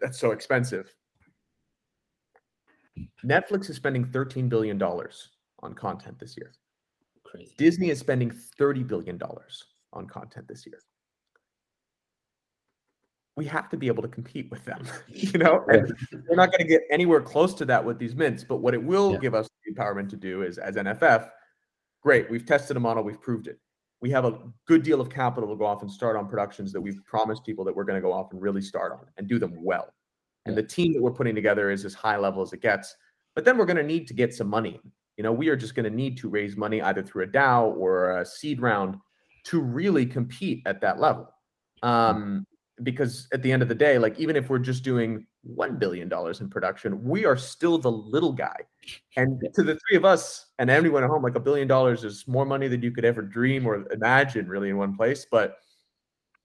[0.00, 0.94] that's so expensive
[3.24, 5.30] netflix is spending 13 billion dollars
[5.62, 6.52] on content this year
[7.34, 7.54] crazy.
[7.56, 9.20] Disney is spending $30 billion
[9.92, 10.78] on content this year.
[13.36, 15.64] We have to be able to compete with them, you know.
[15.68, 15.92] And
[16.28, 18.44] we're not going to get anywhere close to that with these mints.
[18.44, 19.18] But what it will yeah.
[19.18, 21.28] give us the empowerment to do is, as NFF,
[22.00, 23.58] great, we've tested a model, we've proved it.
[24.00, 26.80] We have a good deal of capital to go off and start on productions that
[26.80, 29.38] we've promised people that we're going to go off and really start on and do
[29.38, 29.88] them well.
[30.46, 32.94] And the team that we're putting together is as high level as it gets.
[33.34, 34.80] But then we're going to need to get some money.
[35.16, 37.74] You know, we are just going to need to raise money either through a DAO
[37.76, 38.96] or a seed round
[39.44, 41.30] to really compete at that level.
[41.82, 42.46] Um,
[42.82, 46.08] because at the end of the day, like even if we're just doing one billion
[46.08, 48.56] dollars in production, we are still the little guy.
[49.16, 52.26] And to the three of us and anyone at home, like a billion dollars is
[52.26, 55.26] more money than you could ever dream or imagine, really, in one place.
[55.30, 55.58] But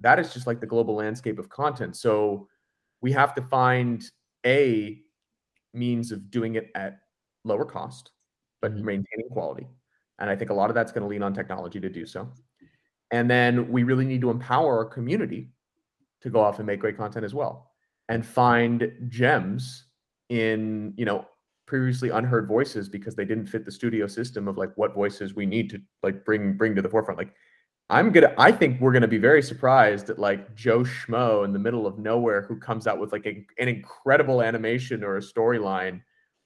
[0.02, 1.96] that is just like the global landscape of content.
[1.96, 2.48] So
[3.02, 4.04] we have to find
[4.46, 5.02] a
[5.74, 7.00] means of doing it at
[7.44, 8.12] lower cost,
[8.62, 8.86] but mm-hmm.
[8.86, 9.68] maintaining quality.
[10.20, 12.32] And I think a lot of that's going to lean on technology to do so.
[13.12, 15.50] And then we really need to empower our community
[16.22, 17.69] to go off and make great content as well
[18.10, 19.86] and find gems
[20.30, 21.26] in, you know,
[21.68, 25.46] previously unheard voices because they didn't fit the studio system of like what voices we
[25.46, 27.20] need to like bring bring to the forefront.
[27.20, 27.34] Like
[27.92, 31.60] I'm gonna I think we're gonna be very surprised at like Joe Schmo in the
[31.60, 36.02] middle of nowhere who comes out with like a, an incredible animation or a storyline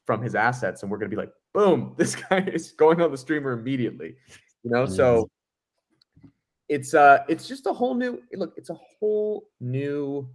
[0.06, 3.18] from his assets, and we're gonna be like, boom, this guy is going on the
[3.18, 4.16] streamer immediately.
[4.64, 5.30] You know, so
[6.70, 10.28] it's uh it's just a whole new look it's a whole new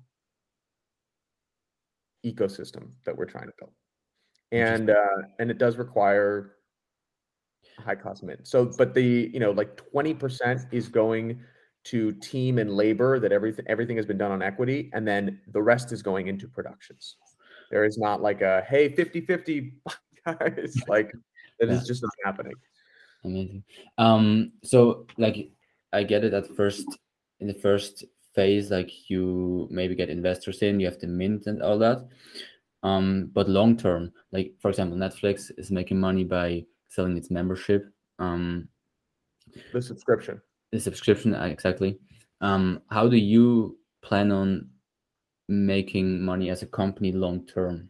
[2.32, 3.72] ecosystem that we're trying to build.
[4.50, 6.54] And uh and it does require
[7.78, 11.40] high cost mint so but the you know like 20% is going
[11.84, 15.62] to team and labor that everything everything has been done on equity and then the
[15.62, 17.16] rest is going into productions.
[17.70, 19.72] There is not like a hey 50 50
[20.26, 21.12] guys like
[21.60, 21.74] that yeah.
[21.74, 22.54] is just not happening.
[23.24, 23.64] Amazing.
[23.96, 25.50] Um so like
[25.92, 26.86] I get it at first
[27.40, 28.04] in the first
[28.38, 32.06] phase, like you maybe get investors in, you have to mint and all that.
[32.84, 37.82] Um, but long term, like for example, Netflix is making money by selling its membership.
[38.20, 38.68] Um,
[39.72, 40.40] the subscription.
[40.70, 41.98] The subscription, uh, exactly.
[42.40, 44.68] Um, how do you plan on
[45.48, 47.88] making money as a company long term?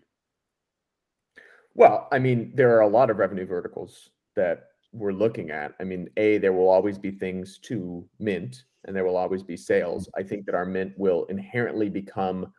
[1.74, 5.84] Well, I mean, there are a lot of revenue verticals that we're looking at, I
[5.84, 10.08] mean, A, there will always be things to mint and there will always be sales.
[10.16, 12.52] I think that our mint will inherently become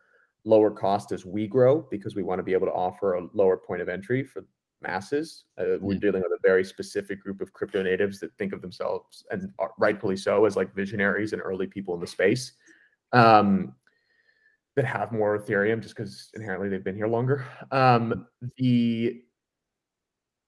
[0.44, 3.56] lower cost as we grow because we want to be able to offer a lower
[3.56, 4.44] point of entry for
[4.82, 5.44] masses.
[5.58, 9.24] Uh, we're dealing with a very specific group of crypto natives that think of themselves,
[9.30, 12.52] and rightfully so, as like visionaries and early people in the space
[13.12, 13.74] um,
[14.76, 17.44] that have more Ethereum just because inherently they've been here longer.
[17.70, 19.22] Um, the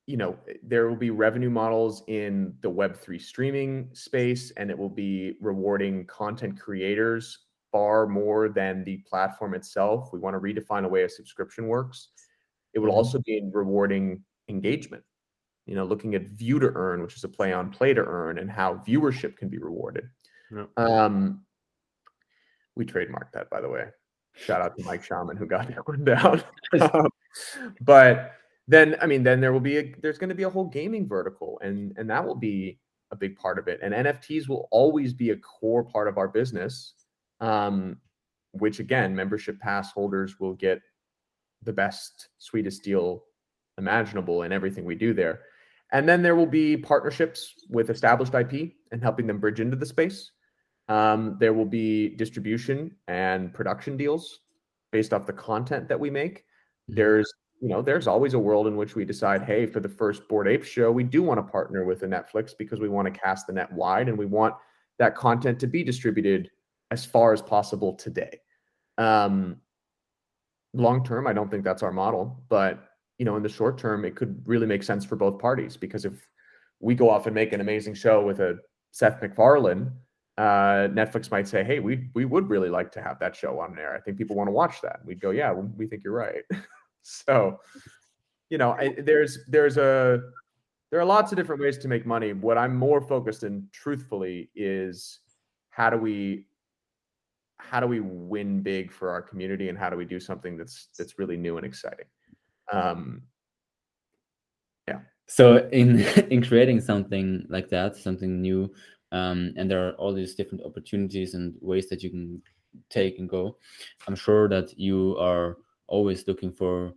[0.07, 4.79] you know eh, there will be revenue models in the web3 streaming space and it
[4.79, 7.39] will be rewarding content creators
[7.71, 10.11] far more than the platform itself.
[10.13, 12.09] We want to redefine a way a subscription works.
[12.75, 12.97] It will mm-hmm.
[12.97, 15.03] also be rewarding engagement
[15.67, 18.39] you know looking at view to earn which is a play on play to earn
[18.39, 20.09] and how viewership can be rewarded.
[20.55, 20.65] Yeah.
[20.77, 21.43] um
[22.75, 23.87] we trademarked that by the way.
[24.35, 26.43] Shout out to mike shaman who got that one down.
[26.81, 27.09] Um,
[27.81, 28.33] but
[28.69, 31.07] then I mean, then there will be a there's going to be a whole gaming
[31.07, 32.79] vertical, and and that will be
[33.11, 33.81] a big part of it.
[33.83, 36.95] And NFTs will always be a core part of our business,
[37.41, 37.99] um,
[38.53, 40.81] which again, membership pass holders will get
[41.63, 43.25] the best, sweetest deal
[43.79, 45.41] imaginable in everything we do there.
[45.93, 49.87] And then there will be partnerships with established IP and helping them bridge into the
[49.87, 50.31] space.
[50.89, 54.41] Um, there will be distribution and production deals
[54.91, 56.39] based off the content that we make.
[56.39, 56.95] Mm-hmm.
[56.97, 60.29] There's you know, there's always a world in which we decide, hey, for the first
[60.29, 63.19] Bored Ape show, we do want to partner with a Netflix because we want to
[63.19, 64.57] cast the net wide and we want
[64.99, 66.51] that content to be distributed
[66.91, 68.41] as far as possible today.
[68.99, 69.59] Um,
[70.75, 72.83] long term, I don't think that's our model, but
[73.19, 76.05] you know, in the short term, it could really make sense for both parties because
[76.05, 76.15] if
[76.81, 78.59] we go off and make an amazing show with a
[78.91, 79.93] Seth MacFarlane,
[80.37, 83.79] uh, Netflix might say, "Hey, we we would really like to have that show on
[83.79, 83.95] air.
[83.95, 86.43] I think people want to watch that." We'd go, "Yeah, we think you're right."
[87.03, 87.59] so
[88.51, 90.21] you know I, there's there's a
[90.91, 92.33] there are lots of different ways to make money.
[92.33, 95.21] What i'm more focused in truthfully is
[95.71, 96.47] how do we
[97.59, 100.89] how do we win big for our community and how do we do something that's
[100.99, 102.07] that's really new and exciting?
[102.73, 103.23] Um
[104.89, 105.01] yeah.
[105.27, 108.71] So in in creating something like that something new
[109.13, 112.43] um and there are all these different opportunities and ways that you can
[112.89, 113.57] take and go
[114.09, 116.95] i'm sure that you are always looking for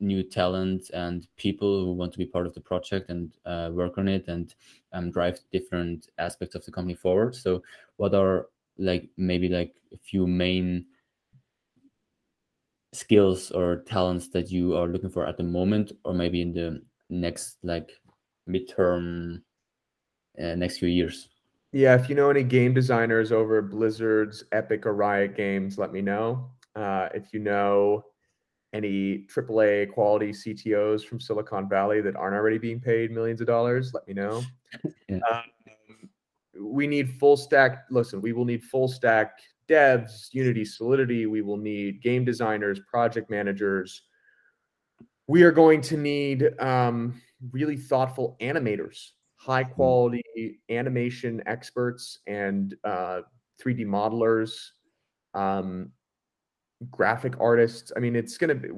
[0.00, 3.98] new talent and people who want to be part of the project and uh, work
[3.98, 4.54] on it and
[4.92, 7.34] um, drive different aspects of the company forward.
[7.34, 7.62] So,
[7.96, 10.86] what are like maybe like a few main
[12.92, 16.82] skills or talents that you are looking for at the moment, or maybe in the
[17.10, 17.92] next like
[18.48, 19.42] midterm,
[20.42, 21.28] uh, next few years?
[21.72, 26.00] Yeah, if you know any game designers over Blizzard's Epic or Riot Games, let me
[26.00, 26.50] know.
[26.74, 28.04] Uh, if you know
[28.72, 33.92] any AAA quality CTOs from Silicon Valley that aren't already being paid millions of dollars,
[33.94, 34.42] let me know.
[35.08, 35.18] Yeah.
[35.32, 35.42] Um,
[36.60, 37.86] we need full stack.
[37.90, 41.26] Listen, we will need full stack devs, Unity, Solidity.
[41.26, 44.02] We will need game designers, project managers.
[45.26, 47.20] We are going to need um,
[47.52, 50.22] really thoughtful animators, high quality
[50.68, 53.22] animation experts, and uh,
[53.60, 54.70] 3D modelers.
[55.34, 55.90] Um,
[56.90, 57.92] graphic artists.
[57.96, 58.68] I mean, it's going to be.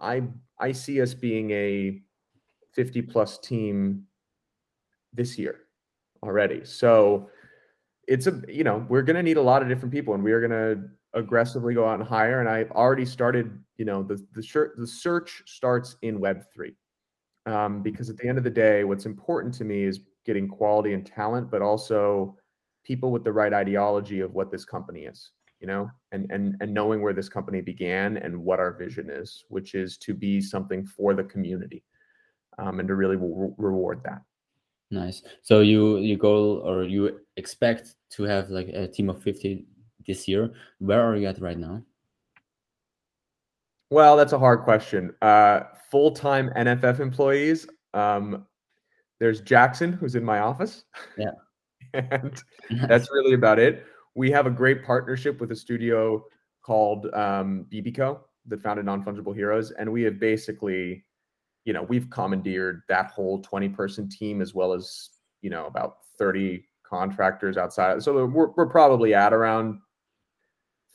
[0.00, 0.22] I
[0.58, 2.00] I see us being a
[2.72, 4.04] 50 plus team
[5.12, 5.60] this year
[6.22, 6.64] already.
[6.64, 7.28] So
[8.06, 10.32] it's a you know we're going to need a lot of different people, and we
[10.32, 12.40] are going to aggressively go out and hire.
[12.40, 13.58] And I've already started.
[13.76, 16.74] You know, the the the search starts in Web three.
[17.46, 20.94] Um, because at the end of the day, what's important to me is getting quality
[20.94, 22.38] and talent, but also
[22.84, 25.32] people with the right ideology of what this company is
[25.64, 29.46] you know, and and and knowing where this company began and what our vision is,
[29.48, 31.82] which is to be something for the community,
[32.58, 34.20] um, and to really re- reward that.
[34.90, 35.22] Nice.
[35.40, 39.64] So you you go or you expect to have like a team of fifty
[40.06, 40.52] this year.
[40.80, 41.82] Where are you at right now?
[43.88, 45.14] Well, that's a hard question.
[45.22, 47.66] Uh, Full time NFF employees.
[47.94, 48.46] Um,
[49.18, 50.84] there's Jackson, who's in my office.
[51.16, 51.36] Yeah.
[51.94, 52.42] and
[52.88, 56.24] that's really about it we have a great partnership with a studio
[56.62, 61.04] called um, BBCO that founded Non Fungible Heroes, and we have basically,
[61.64, 65.10] you know, we've commandeered that whole twenty person team as well as
[65.42, 68.02] you know about thirty contractors outside.
[68.02, 69.78] So we're we're probably at around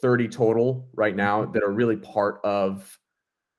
[0.01, 2.97] thirty total right now that are really part of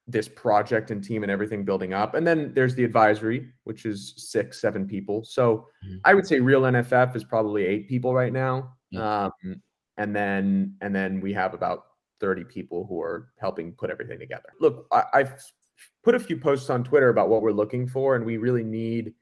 [0.07, 2.15] this project and team and everything building up.
[2.15, 5.25] And then there's the advisory, which is six, seven people.
[5.25, 5.99] So mm-hmm.
[6.05, 8.73] I would say real NFF is probably eight people right now.
[8.91, 9.25] Yeah.
[9.27, 9.63] Um,
[9.97, 11.85] and then and then we have about
[12.21, 14.51] 30 people who are helping put everything together.
[14.61, 15.35] Look, I, I've
[16.05, 19.15] put a few posts on Twitter about what we're looking for, and we really need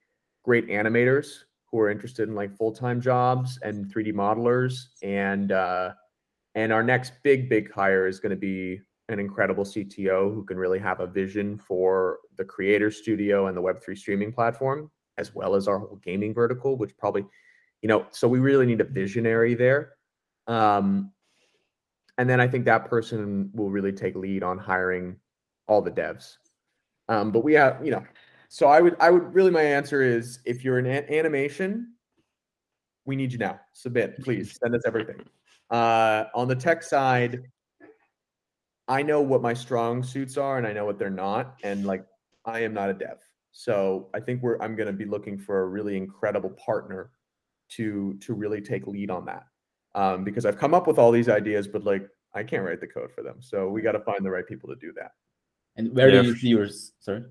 [0.45, 1.29] great animators
[1.71, 4.87] who are interested in like full-time jobs and 3D modelers.
[5.03, 5.93] And uh,
[6.55, 10.57] and our next big, big hire is going to be an incredible CTO who can
[10.57, 15.55] really have a vision for the creator studio and the Web3 streaming platform, as well
[15.55, 17.25] as our whole gaming vertical, which probably
[17.83, 19.95] you know, so we really need a visionary there.
[20.47, 21.13] Um,
[22.17, 25.17] and then I think that person will really take lead on hiring
[25.69, 26.37] all the devs.
[27.09, 28.05] Um, but we have, you know,
[28.49, 31.95] so I would, I would really, my answer is if you're in animation,
[33.05, 33.61] we need you now.
[33.73, 35.23] Submit, please send us everything.
[35.71, 37.43] Uh, on the tech side,
[38.89, 41.57] I know what my strong suits are and I know what they're not.
[41.63, 42.05] And like,
[42.45, 43.19] I am not a dev.
[43.53, 47.11] So I think we're, I'm going to be looking for a really incredible partner
[47.71, 49.45] to to really take lead on that
[49.95, 52.87] um, because I've come up with all these ideas, but like I can't write the
[52.87, 53.37] code for them.
[53.41, 55.13] So we got to find the right people to do that.
[55.77, 56.23] And where yeah.
[56.23, 56.93] do you see yours?
[57.01, 57.25] Sorry,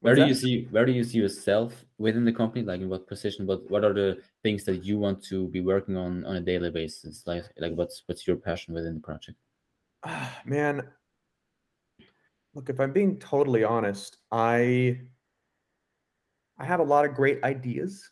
[0.00, 0.28] where What's do that?
[0.28, 2.64] you see where do you see yourself within the company?
[2.64, 3.46] Like in what position?
[3.46, 6.70] What what are the things that you want to be working on on a daily
[6.70, 7.22] basis?
[7.26, 9.38] Like like what's what's your passion within the project?
[10.44, 10.82] man,
[12.54, 15.00] look, if I'm being totally honest, I
[16.58, 18.10] I have a lot of great ideas.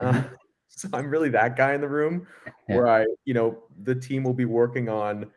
[0.00, 0.34] Uh, mm-hmm.
[0.68, 2.26] So I'm really that guy in the room
[2.68, 2.76] yeah.
[2.76, 5.30] where I, you know, the team will be working on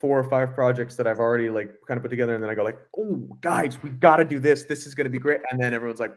[0.00, 2.54] four or five projects that I've already like kind of put together, and then I
[2.54, 4.64] go like, "Oh, guys, we got to do this.
[4.64, 6.16] This is going to be great." And then everyone's like,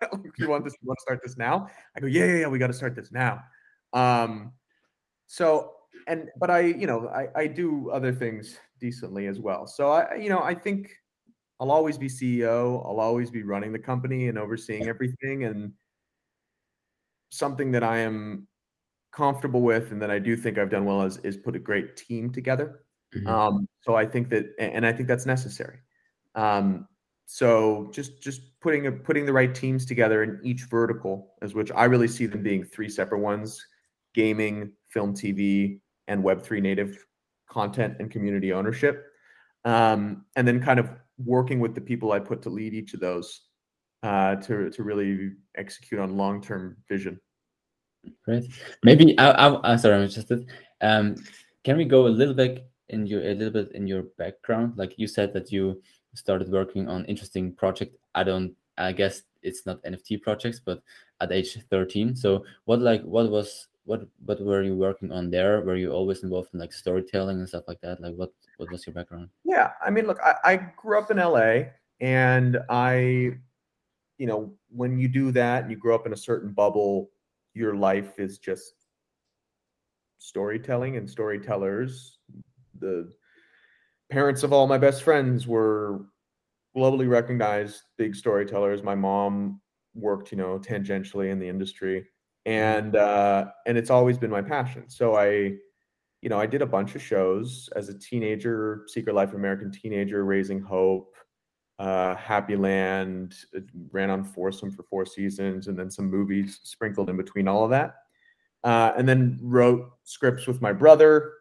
[0.38, 0.74] "You want this?
[0.80, 2.46] You want to start this now?" I go, "Yeah, yeah, yeah.
[2.48, 3.42] We got to start this now."
[3.92, 4.52] Um,
[5.26, 5.72] so
[6.06, 9.66] and but I, you know, I I do other things decently as well.
[9.66, 10.90] So I, you know, I think
[11.60, 12.84] I'll always be CEO.
[12.86, 15.72] I'll always be running the company and overseeing everything and
[17.30, 18.46] something that I am
[19.12, 21.96] comfortable with and that I do think I've done well is is put a great
[21.96, 22.80] team together.
[23.14, 23.26] Mm-hmm.
[23.26, 25.78] Um, so I think that, and I think that's necessary.
[26.34, 26.86] Um,
[27.24, 31.72] so just just putting a, putting the right teams together in each vertical, as which
[31.72, 33.64] I really see them being three separate ones:
[34.14, 37.04] gaming, film, TV, and Web three native
[37.48, 39.06] content and community ownership.
[39.64, 43.00] Um, and then kind of working with the people I put to lead each of
[43.00, 43.46] those
[44.06, 47.20] uh, to to really execute on long term vision.
[48.24, 48.44] Great.
[48.84, 50.46] Maybe I, I, I sorry, I'm interested.
[50.80, 51.16] Um,
[51.64, 54.74] can we go a little bit in your a little bit in your background?
[54.76, 55.82] Like you said that you
[56.14, 57.96] started working on interesting project.
[58.14, 58.54] I don't.
[58.78, 60.82] I guess it's not NFT projects, but
[61.20, 62.14] at age 13.
[62.14, 65.62] So what like what was what what were you working on there?
[65.62, 68.00] Were you always involved in like storytelling and stuff like that?
[68.00, 69.30] Like what what was your background?
[69.44, 73.38] Yeah, I mean, look, I, I grew up in LA and I
[74.18, 77.10] you know, when you do that and you grow up in a certain bubble,
[77.54, 78.72] your life is just
[80.18, 82.18] storytelling and storytellers.
[82.78, 83.12] The
[84.10, 86.06] parents of all my best friends were
[86.76, 88.82] globally recognized big storytellers.
[88.82, 89.60] My mom
[89.94, 92.06] worked, you know, tangentially in the industry,
[92.44, 94.88] and uh, and it's always been my passion.
[94.88, 95.54] So I,
[96.22, 99.70] you know, I did a bunch of shows as a teenager, Secret Life of American
[99.70, 101.14] Teenager, Raising Hope,
[101.78, 103.34] uh, Happy Land,
[103.90, 107.70] ran on Foursome for four seasons, and then some movies sprinkled in between all of
[107.70, 107.96] that.
[108.64, 111.34] Uh, and then wrote scripts with my brother,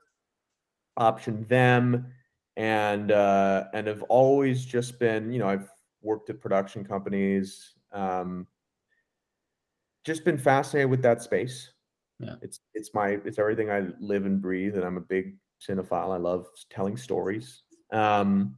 [0.99, 2.05] optioned them,
[2.57, 5.69] and uh, and have always just been, you know, I've
[6.01, 8.45] worked at production companies, um,
[10.05, 11.71] just been fascinated with that space.
[12.19, 12.35] Yeah.
[12.41, 16.13] It's it's my it's everything I live and breathe, and I'm a big cinephile.
[16.13, 17.63] I love telling stories.
[17.91, 18.55] Um,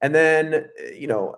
[0.00, 1.34] and then you know,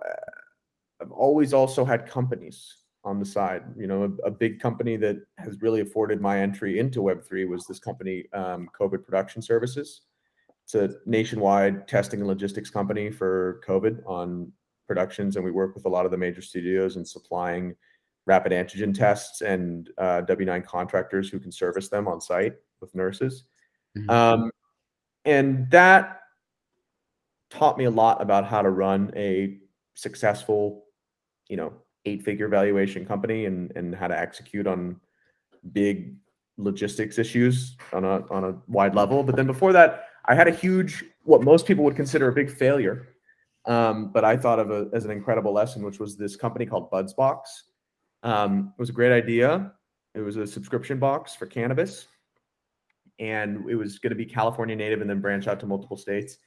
[1.01, 3.63] I've always also had companies on the side.
[3.77, 7.65] You know, a, a, big company that has really afforded my entry into Web3 was
[7.65, 10.01] this company, um, COVID Production Services.
[10.63, 14.51] It's a nationwide testing and logistics company for COVID on
[14.87, 17.75] productions, and we work with a lot of the major studios in supplying
[18.27, 23.45] rapid antigen tests and uh, W9 contractors who can service them on site with nurses.
[23.97, 24.09] Mm-hmm.
[24.09, 24.51] Um,
[25.25, 26.20] and that
[27.51, 29.57] taught me a lot about how to run a
[29.93, 30.85] successful,
[31.47, 31.73] you know,
[32.05, 34.99] eight figure valuation company and and how to execute on
[35.71, 36.15] big
[36.57, 39.21] logistics issues on a on a wide level.
[39.21, 42.49] But then before that, I had a huge what most people would consider a big
[42.49, 43.09] failure.
[43.65, 46.89] Um, but I thought of a, as an incredible lesson, which was this company called
[46.89, 47.41] Budsbox.
[48.23, 49.73] Um, it was a great idea.
[50.15, 52.07] It was a subscription box for cannabis,
[53.19, 56.37] and it was going to be California native and then branch out to multiple states,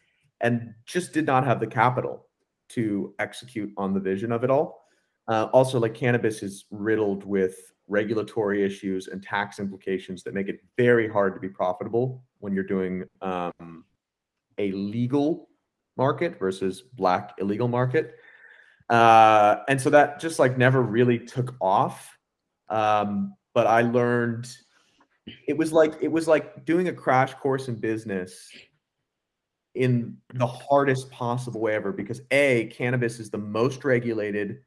[0.44, 2.26] and just did not have the capital
[2.68, 4.84] to execute on the vision of it all.
[5.26, 10.60] Uh, also, like cannabis is riddled with regulatory issues and tax implications that make it
[10.76, 13.84] very hard to be profitable when you're doing um,
[14.58, 15.48] a legal
[15.96, 18.16] market versus black illegal market.
[18.90, 22.18] Uh, and so that just like never really took off.
[22.68, 24.46] Um, but I learned
[25.48, 28.50] it was like it was like doing a crash course in business
[29.74, 34.58] in the hardest possible way ever because a cannabis is the most regulated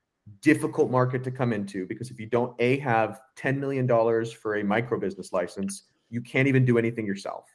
[0.41, 4.57] difficult market to come into because if you don't a have 10 million dollars for
[4.57, 7.45] a micro business license you can't even do anything yourself.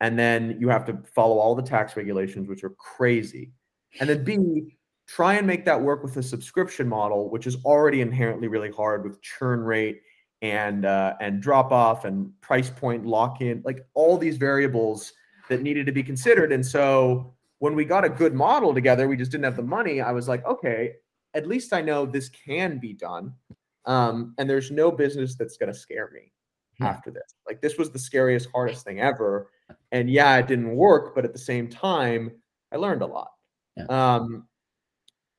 [0.00, 3.52] And then you have to follow all the tax regulations which are crazy.
[4.00, 4.76] And then b
[5.06, 9.04] try and make that work with a subscription model which is already inherently really hard
[9.04, 10.02] with churn rate
[10.42, 15.12] and uh, and drop off and price point lock in like all these variables
[15.48, 19.16] that needed to be considered and so when we got a good model together we
[19.16, 20.92] just didn't have the money i was like okay
[21.34, 23.32] at least I know this can be done.
[23.84, 26.32] Um, and there's no business that's going to scare me
[26.78, 26.84] hmm.
[26.84, 27.34] after this.
[27.46, 29.50] Like this was the scariest, hardest thing ever.
[29.92, 32.32] And yeah, it didn't work, but at the same time,
[32.72, 33.30] I learned a lot.
[33.76, 33.84] Yeah.
[33.84, 34.46] Um,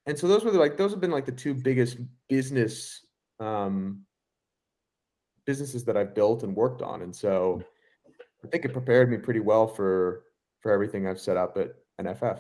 [0.05, 1.97] and so those were the, like those have been like the two biggest
[2.29, 3.05] business
[3.39, 4.01] um,
[5.45, 7.01] businesses that I've built and worked on.
[7.01, 7.61] And so
[8.43, 10.23] I think it prepared me pretty well for
[10.61, 12.39] for everything I've set up at NFF.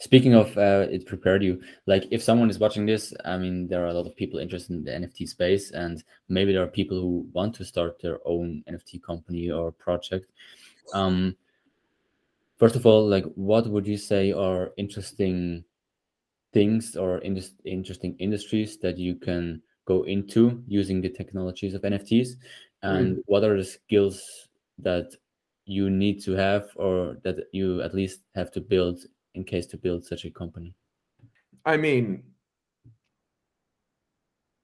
[0.00, 3.84] Speaking of uh, it prepared you, like if someone is watching this, I mean, there
[3.84, 6.98] are a lot of people interested in the NFT space, and maybe there are people
[6.98, 10.30] who want to start their own NFT company or project.
[10.94, 11.36] Um,
[12.56, 15.64] first of all, like what would you say are interesting
[16.54, 22.36] things or in interesting industries that you can go into using the technologies of NFTs?
[22.82, 23.22] And mm.
[23.26, 24.47] what are the skills
[24.78, 25.14] that
[25.64, 29.00] you need to have or that you at least have to build
[29.34, 30.74] in case to build such a company?
[31.64, 32.22] I mean,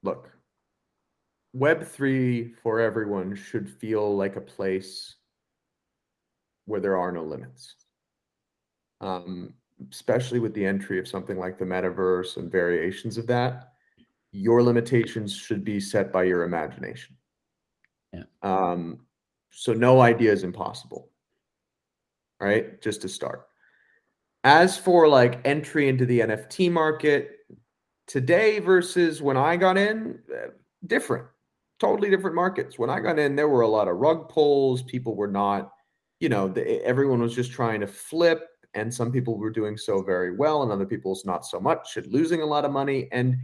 [0.02, 0.30] look,
[1.56, 5.16] Web3 for everyone should feel like a place
[6.66, 7.76] where there are no limits.
[9.00, 9.54] Um,
[9.90, 13.72] especially with the entry of something like the metaverse and variations of that,
[14.32, 17.16] your limitations should be set by your imagination.
[18.12, 18.24] Yeah.
[18.42, 19.00] Um,
[19.54, 21.10] so no idea is impossible.
[22.40, 22.80] Right?
[22.82, 23.46] Just to start.
[24.42, 27.30] As for like entry into the NFT market
[28.06, 30.48] today versus when I got in, eh,
[30.86, 31.26] different,
[31.78, 32.78] totally different markets.
[32.78, 34.82] When I got in, there were a lot of rug pulls.
[34.82, 35.72] People were not,
[36.20, 38.48] you know, the, everyone was just trying to flip.
[38.74, 42.12] And some people were doing so very well, and other people's not so much, and
[42.12, 43.08] losing a lot of money.
[43.12, 43.36] And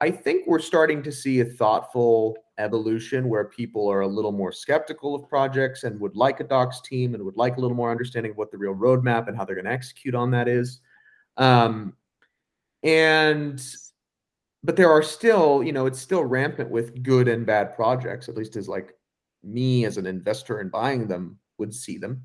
[0.00, 4.52] I think we're starting to see a thoughtful evolution where people are a little more
[4.52, 7.90] skeptical of projects and would like a docs team and would like a little more
[7.90, 10.80] understanding of what the real roadmap and how they're going to execute on that is.
[11.36, 11.94] Um,
[12.82, 13.64] and
[14.64, 18.36] but there are still, you know, it's still rampant with good and bad projects, at
[18.36, 18.94] least as like
[19.44, 22.22] me as an investor in buying them would see them.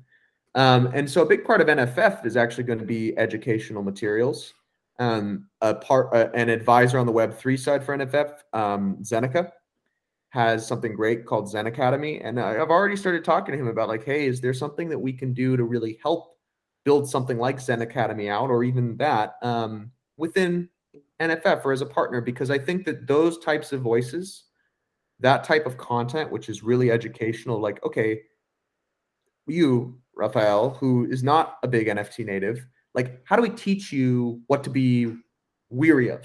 [0.54, 4.52] Um, and so a big part of NFF is actually going to be educational materials.
[4.98, 9.50] Um, a part, uh, an advisor on the Web three side for NFF, um, Zeneca,
[10.34, 14.04] has something great called Zen Academy, and I've already started talking to him about like,
[14.04, 16.36] hey, is there something that we can do to really help
[16.84, 20.68] build something like Zen Academy out, or even that um, within
[21.20, 22.20] NFF or as a partner?
[22.20, 24.46] Because I think that those types of voices,
[25.20, 28.20] that type of content, which is really educational, like, okay,
[29.46, 34.40] you Raphael, who is not a big NFT native, like how do we teach you
[34.48, 35.14] what to be
[35.70, 36.24] weary of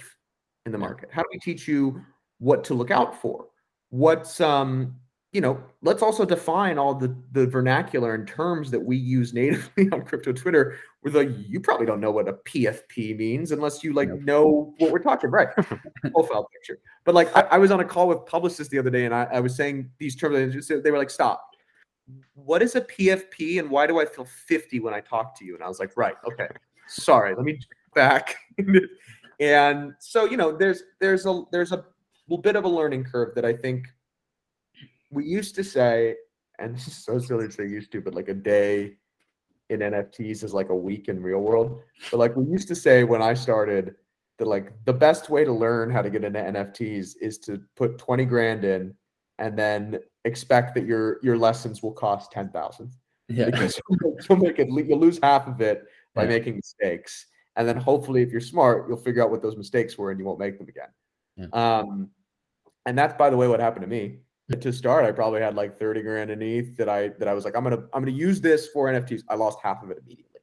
[0.65, 1.09] in the market?
[1.11, 2.01] How do we teach you
[2.39, 3.48] what to look out for?
[3.89, 4.95] What's um,
[5.31, 9.89] you know, let's also define all the the vernacular and terms that we use natively
[9.91, 10.77] on crypto Twitter.
[11.01, 14.21] Where like you probably don't know what a PFP means unless you like nope.
[14.21, 15.47] know what we're talking, right?
[16.13, 16.79] Profile picture.
[17.05, 19.27] But like I, I, was on a call with publicists the other day and I,
[19.31, 21.49] I was saying these terms, and they were like, stop
[22.33, 25.55] what is a PFP and why do I feel 50 when I talk to you?
[25.55, 26.47] And I was like, right, okay,
[26.87, 27.59] sorry, let me
[27.93, 28.35] back.
[29.39, 31.85] and so, you know, there's there's a there's a
[32.29, 33.87] little bit of a learning curve that I think
[35.09, 36.15] we used to say,
[36.59, 38.93] and this is so silly to say used to, but like a day
[39.69, 41.81] in NFTs is like a week in real world.
[42.11, 43.95] But like we used to say when I started
[44.37, 47.97] that like the best way to learn how to get into NFTs is to put
[47.97, 48.95] 20 grand in
[49.37, 52.91] and then expect that your your lessons will cost ten thousand.
[53.27, 53.45] Yeah.
[53.45, 53.79] Because
[54.29, 56.29] you'll make it you'll lose half of it by yeah.
[56.29, 57.25] making mistakes.
[57.55, 60.25] And then hopefully if you're smart, you'll figure out what those mistakes were and you
[60.25, 60.89] won't make them again.
[61.35, 61.47] Yeah.
[61.53, 62.09] Um,
[62.85, 64.19] and that's by the way what happened to me.
[64.61, 67.45] To start, I probably had like 30 grand in ETH that I that I was
[67.45, 69.21] like, I'm gonna I'm gonna use this for NFTs.
[69.29, 70.41] I lost half of it immediately.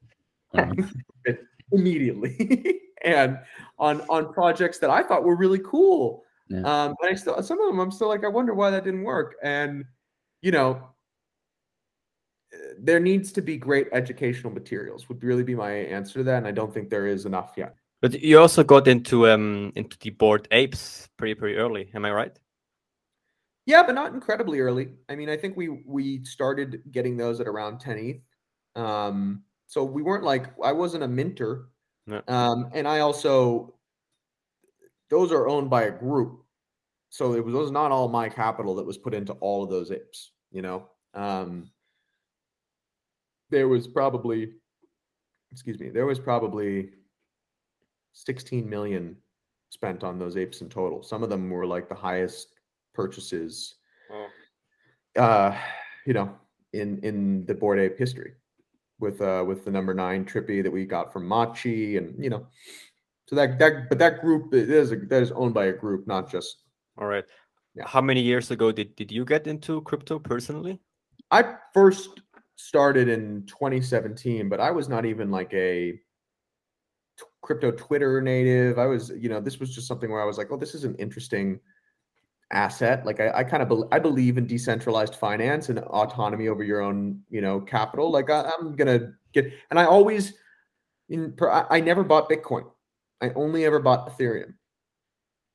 [0.53, 1.33] Uh-huh.
[1.73, 2.79] immediately.
[3.03, 3.37] and
[3.79, 6.85] on on projects that I thought were really cool yeah.
[6.85, 9.03] Um, but I still some of them I'm still like I wonder why that didn't
[9.03, 9.35] work.
[9.43, 9.85] And
[10.41, 10.89] you know,
[12.79, 16.47] there needs to be great educational materials would really be my answer to that, and
[16.47, 17.75] I don't think there is enough yet.
[18.01, 22.11] But you also got into um into the Bored Apes pretty pretty early, am I
[22.11, 22.39] right?
[23.65, 24.89] Yeah, but not incredibly early.
[25.09, 28.81] I mean, I think we we started getting those at around 10 ETH.
[28.81, 31.69] Um, so we weren't like I wasn't a minter.
[32.05, 32.21] No.
[32.27, 33.73] Um, and I also
[35.09, 36.43] those are owned by a group.
[37.09, 39.69] So it was, it was not all my capital that was put into all of
[39.69, 40.87] those apes, you know.
[41.13, 41.71] Um,
[43.49, 44.51] there was probably,
[45.51, 46.89] excuse me, there was probably
[48.25, 49.15] 16 million
[49.69, 51.03] spent on those apes in total.
[51.03, 52.53] Some of them were like the highest
[52.93, 53.75] purchases,
[54.11, 55.21] oh.
[55.21, 55.57] uh,
[56.05, 56.33] you know,
[56.73, 58.33] in in the bored ape history,
[58.99, 62.47] with uh with the number nine trippy that we got from Machi, and you know,
[63.27, 66.29] so that that but that group is a, that is owned by a group, not
[66.29, 66.63] just.
[66.97, 67.25] All right.
[67.75, 67.87] Yeah.
[67.87, 70.79] How many years ago did did you get into crypto personally?
[71.29, 72.21] I first
[72.55, 75.99] started in 2017, but I was not even like a
[77.41, 78.79] crypto Twitter native.
[78.79, 80.83] I was, you know, this was just something where I was like, oh, this is
[80.83, 81.59] an interesting
[82.51, 83.05] asset.
[83.05, 86.81] Like I, I kind of be- I believe in decentralized finance and autonomy over your
[86.81, 88.11] own, you know, capital.
[88.11, 90.33] Like I, am gonna get, and I always,
[91.09, 92.65] in, I, I never bought Bitcoin.
[93.21, 94.53] I only ever bought Ethereum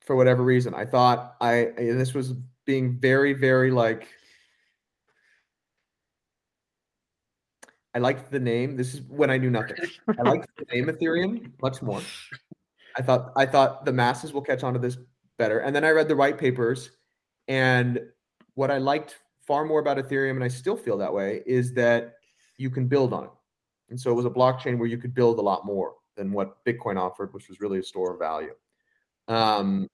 [0.05, 0.73] for whatever reason.
[0.73, 2.33] I thought I and this was
[2.65, 4.07] being very very like
[7.95, 8.75] I liked the name.
[8.75, 9.77] This is when I knew nothing.
[10.19, 12.01] I liked the name Ethereum much more.
[12.97, 14.97] I thought I thought the masses will catch on to this
[15.37, 15.59] better.
[15.59, 16.91] And then I read the white papers
[17.47, 17.99] and
[18.55, 22.15] what I liked far more about Ethereum and I still feel that way is that
[22.57, 23.29] you can build on it.
[23.89, 26.63] And so it was a blockchain where you could build a lot more than what
[26.65, 28.53] Bitcoin offered, which was really a store of value.
[29.27, 29.87] Um,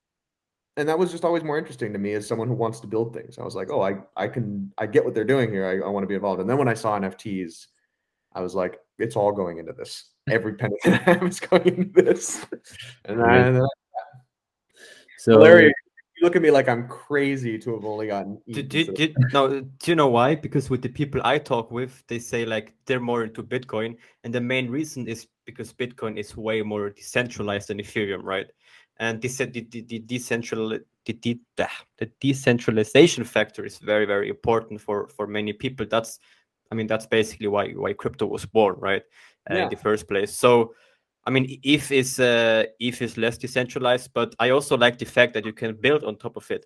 [0.77, 3.13] and that was just always more interesting to me as someone who wants to build
[3.13, 3.37] things.
[3.37, 5.65] I was like, oh, I, I can, I get what they're doing here.
[5.65, 6.39] I, I want to be involved.
[6.39, 7.67] And then when I saw NFTs,
[8.33, 10.09] I was like, it's all going into this.
[10.29, 12.45] Every penny that I have is going into this.
[13.05, 13.67] And then,
[15.17, 15.73] so, Larry,
[16.19, 18.41] you look at me like I'm crazy to have only gotten.
[18.47, 20.35] Did, did, did, no, uh, do you know why?
[20.35, 24.33] Because with the people I talk with, they say like they're more into Bitcoin, and
[24.33, 28.47] the main reason is because Bitcoin is way more decentralized than Ethereum, right?
[28.97, 31.67] And this, uh, the, the, the decentral the, the,
[31.97, 35.85] the decentralization factor is very very important for for many people.
[35.89, 36.19] That's
[36.71, 39.03] I mean that's basically why why crypto was born, right?
[39.49, 39.63] Uh, yeah.
[39.63, 40.35] In the first place.
[40.37, 40.73] So
[41.25, 45.33] I mean, ETH is uh, ETH is less decentralized, but I also like the fact
[45.33, 46.65] that you can build on top of it.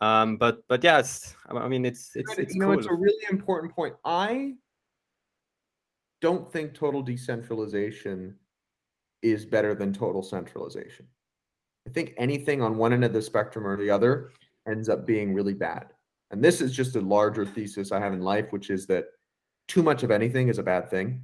[0.00, 3.74] Um, but but yes, I mean it's it's, it's you know it's a really important
[3.74, 3.94] point.
[4.04, 4.54] I
[6.20, 8.34] don't think total decentralization
[9.22, 11.06] is better than total centralization.
[11.86, 14.30] I think anything on one end of the spectrum or the other
[14.66, 15.88] ends up being really bad.
[16.30, 19.06] And this is just a larger thesis I have in life, which is that
[19.68, 21.22] too much of anything is a bad thing.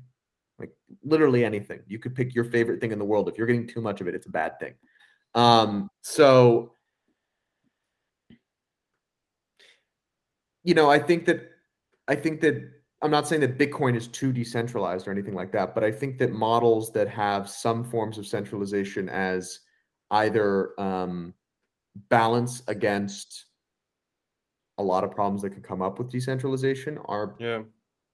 [0.59, 0.71] Like
[1.05, 1.81] literally anything.
[1.87, 3.29] You could pick your favorite thing in the world.
[3.29, 4.75] If you're getting too much of it, it's a bad thing.
[5.35, 6.73] Um, so
[10.65, 11.53] you know, I think that
[12.09, 12.61] I think that
[13.03, 16.19] I'm not saying that Bitcoin is too decentralized or anything like that, but I think
[16.19, 19.61] that models that have some forms of centralization as
[20.11, 21.35] either um,
[22.09, 23.46] balance against
[24.79, 27.63] a lot of problems that can come up with decentralization are yeah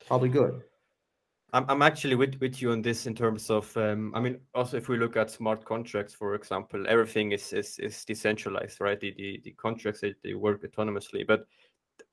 [0.06, 0.62] probably good.
[1.54, 4.76] I'm, I'm actually with, with you on this in terms of um, I mean also
[4.76, 9.14] if we look at smart contracts for example everything is is, is decentralized right the,
[9.16, 11.46] the the contracts they, they work autonomously but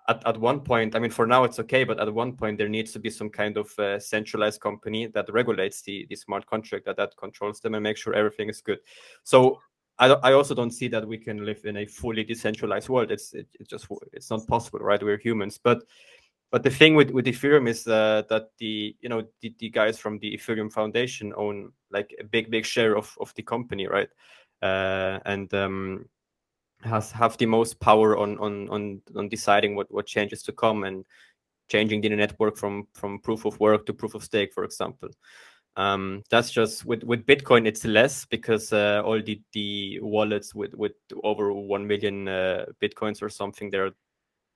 [0.10, 2.68] at, at one point, I mean, for now it's okay, but at one point there
[2.68, 6.86] needs to be some kind of uh, centralized company that regulates the, the smart contract
[6.86, 8.80] that that controls them and make sure everything is good.
[9.24, 9.60] So
[10.00, 13.12] I, I also don't see that we can live in a fully decentralized world.
[13.12, 15.02] It's it, it just it's not possible, right?
[15.02, 15.84] We're humans, but
[16.52, 20.00] but the thing with with Ethereum is uh, that the you know the, the guys
[20.00, 24.10] from the Ethereum Foundation own like a big big share of of the company, right?
[24.62, 26.06] Uh, and um,
[26.82, 30.86] has have the most power on on on on deciding what what changes to come
[30.86, 31.06] and
[31.68, 35.10] changing the network from from proof of work to proof of stake, for example.
[35.80, 40.74] Um, that's just with with Bitcoin, it's less because uh, all the the wallets with
[40.74, 40.92] with
[41.24, 43.92] over one million uh, bitcoins or something they're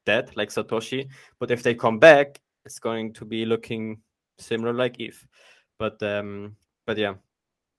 [0.05, 1.07] dead, like Satoshi.
[1.39, 4.01] But if they come back, it's going to be looking
[4.37, 5.25] similar like ETH.
[5.79, 7.13] But um, but yeah,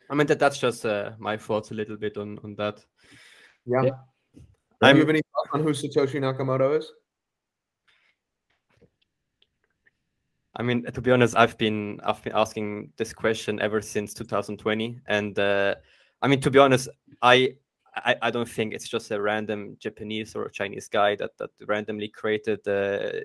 [0.08, 2.82] I mean that that's just uh, my thoughts a little bit on on that.
[3.66, 3.82] Yeah.
[3.82, 3.90] yeah.
[4.80, 6.90] Do you have any thoughts on who Satoshi Nakamoto is?
[10.56, 15.00] I mean, to be honest, I've been I've been asking this question ever since 2020,
[15.06, 15.74] and uh,
[16.22, 16.88] I mean, to be honest,
[17.22, 17.54] I,
[17.96, 22.08] I, I don't think it's just a random Japanese or Chinese guy that that randomly
[22.08, 23.20] created uh,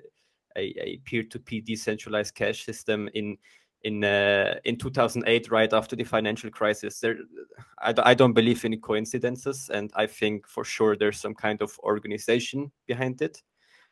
[0.56, 3.36] a a peer-to-peer decentralized cash system in
[3.84, 6.98] in uh, in 2008 right after the financial crisis.
[6.98, 7.16] There
[7.80, 11.78] I, I don't believe in coincidences and i think for sure there's some kind of
[11.82, 13.42] organization behind it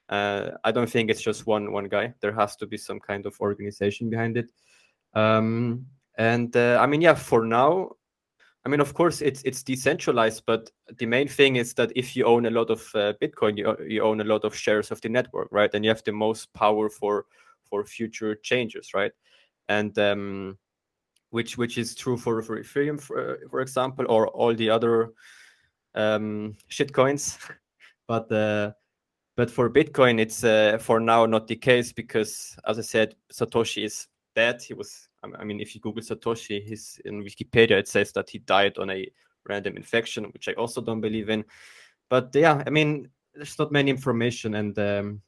[0.09, 2.15] uh, i don't think it's just one one guy.
[2.21, 4.51] There has to be some kind of organization behind it.
[5.15, 5.87] Um,
[6.19, 7.91] and uh, i mean yeah for now
[8.67, 12.25] i mean of course it's it's decentralized but the main thing is that if you
[12.25, 15.09] own a lot of uh, bitcoin you, you own a lot of shares of the
[15.09, 15.71] network right?
[15.73, 17.27] And you have the most power for
[17.63, 19.13] for future changes right?
[19.69, 20.59] And um,
[21.31, 25.11] which which is true for, for Ethereum, for, for example, or all the other
[25.95, 27.39] um, shitcoins.
[28.07, 28.73] but uh,
[29.39, 33.85] but for Bitcoin, it's uh, for now not the case because, as I said, Satoshi
[33.85, 34.61] is dead.
[34.61, 35.09] He was.
[35.23, 37.79] I mean, if you Google Satoshi, he's in Wikipedia.
[37.79, 39.07] It says that he died on a
[39.49, 41.45] random infection, which I also don't believe in.
[42.11, 45.23] But yeah, I mean, there's not many information, and um,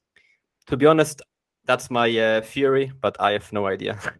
[0.66, 1.22] to be honest,
[1.64, 3.96] that's my uh, theory, but I have no idea.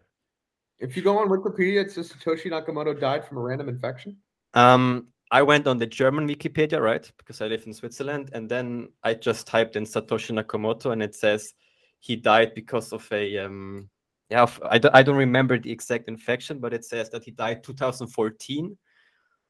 [0.79, 4.17] If you go on Wikipedia, it says Satoshi Nakamoto died from a random infection.
[4.55, 7.09] Um, I went on the German Wikipedia, right?
[7.17, 11.15] Because I live in Switzerland, and then I just typed in Satoshi Nakamoto, and it
[11.15, 11.53] says
[11.99, 13.89] he died because of a um,
[14.29, 17.63] yeah, I don't, I don't remember the exact infection, but it says that he died
[17.63, 18.77] 2014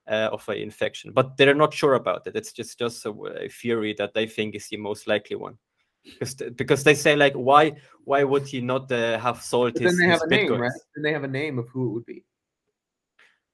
[0.08, 1.14] uh, of an infection.
[1.14, 2.36] But they're not sure about it.
[2.36, 5.58] It's just just a, a theory that they think is the most likely one
[6.04, 7.74] because because they say like why
[8.06, 10.72] why would he not uh, have sold but his, then they have a name right
[10.96, 12.24] then they have a name of who it would be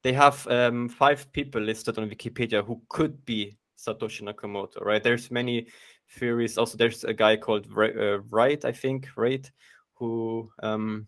[0.08, 5.03] they have um, five people listed on wikipedia who could be satoshi nakamoto right?
[5.03, 5.68] There's many
[6.18, 6.58] theories.
[6.58, 9.51] Also there's a guy called uh, wright i think right
[9.95, 11.08] who um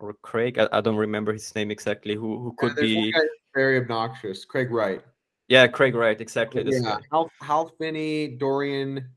[0.00, 3.14] or craig I, I, don't remember his name exactly who who could yeah, be
[3.54, 5.02] very obnoxious craig wright.
[5.46, 9.08] Yeah craig wright exactly yeah hal, hal finney dorian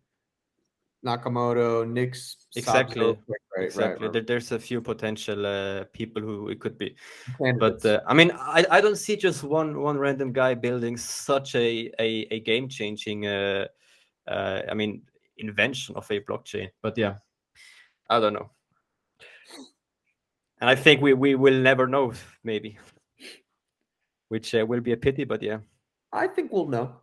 [1.06, 3.18] Nakamoto, Nix, exactly, right,
[3.58, 4.08] exactly.
[4.08, 4.28] Right, right.
[4.28, 6.96] there's a few potential uh, people who it could be,
[7.38, 7.84] Candidates.
[7.84, 11.56] but uh, I mean, I, I don't see just one one random guy building such
[11.56, 13.68] a a, a game changing, uh,
[14.28, 15.02] uh, I mean,
[15.38, 16.70] invention of a blockchain.
[16.82, 17.16] But yeah,
[18.10, 18.50] I don't know,
[20.60, 22.12] and I think we we will never know,
[22.44, 22.78] maybe,
[24.28, 25.24] which uh, will be a pity.
[25.24, 25.60] But yeah,
[26.12, 26.96] I think we'll know.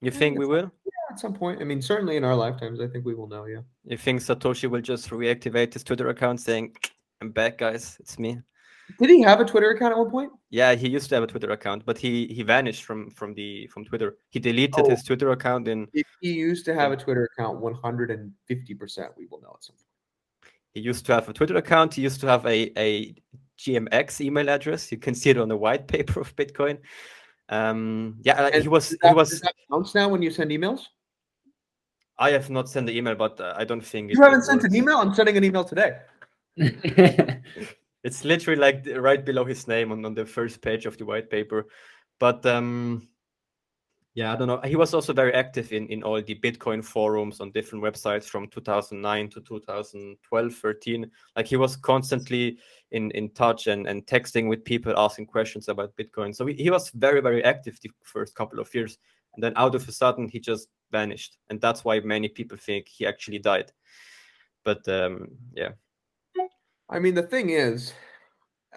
[0.00, 0.70] You think we will?
[1.16, 1.60] At some point.
[1.60, 3.46] I mean, certainly in our lifetimes, I think we will know.
[3.46, 3.60] Yeah.
[3.84, 6.76] You think Satoshi will just reactivate his Twitter account saying,
[7.20, 7.96] "I'm back, guys.
[8.00, 8.38] It's me."
[9.00, 10.30] Did he have a Twitter account at one point?
[10.50, 13.66] Yeah, he used to have a Twitter account, but he he vanished from from the
[13.68, 14.18] from Twitter.
[14.28, 15.88] He deleted oh, his Twitter account in.
[15.92, 19.40] If he used to have a Twitter account, one hundred and fifty percent, we will
[19.40, 20.52] know at some point.
[20.74, 21.94] He used to have a Twitter account.
[21.94, 23.14] He used to have a a
[23.58, 24.92] GMX email address.
[24.92, 26.78] You can see it on the white paper of Bitcoin.
[27.48, 29.30] Um, yeah, and he was that, he was.
[29.30, 30.86] Does that counts now when you send emails?
[32.18, 34.74] I have not sent the email, but uh, I don't think you haven't sent an
[34.74, 34.98] email.
[34.98, 35.98] I'm sending an email today.
[36.56, 41.28] it's literally like right below his name on, on the first page of the white
[41.28, 41.66] paper.
[42.18, 43.08] But um,
[44.16, 44.60] yeah, I don't know.
[44.64, 48.48] He was also very active in, in all the Bitcoin forums on different websites from
[48.48, 51.10] 2009 to 2012, 13.
[51.36, 52.56] Like he was constantly
[52.92, 56.34] in, in touch and, and texting with people asking questions about Bitcoin.
[56.34, 58.96] So he, he was very, very active the first couple of years.
[59.34, 61.38] And then out of a sudden, he just vanished.
[61.50, 63.72] And that's why many people think he actually died.
[64.64, 65.70] But um, yeah.
[66.88, 67.92] I mean, the thing is,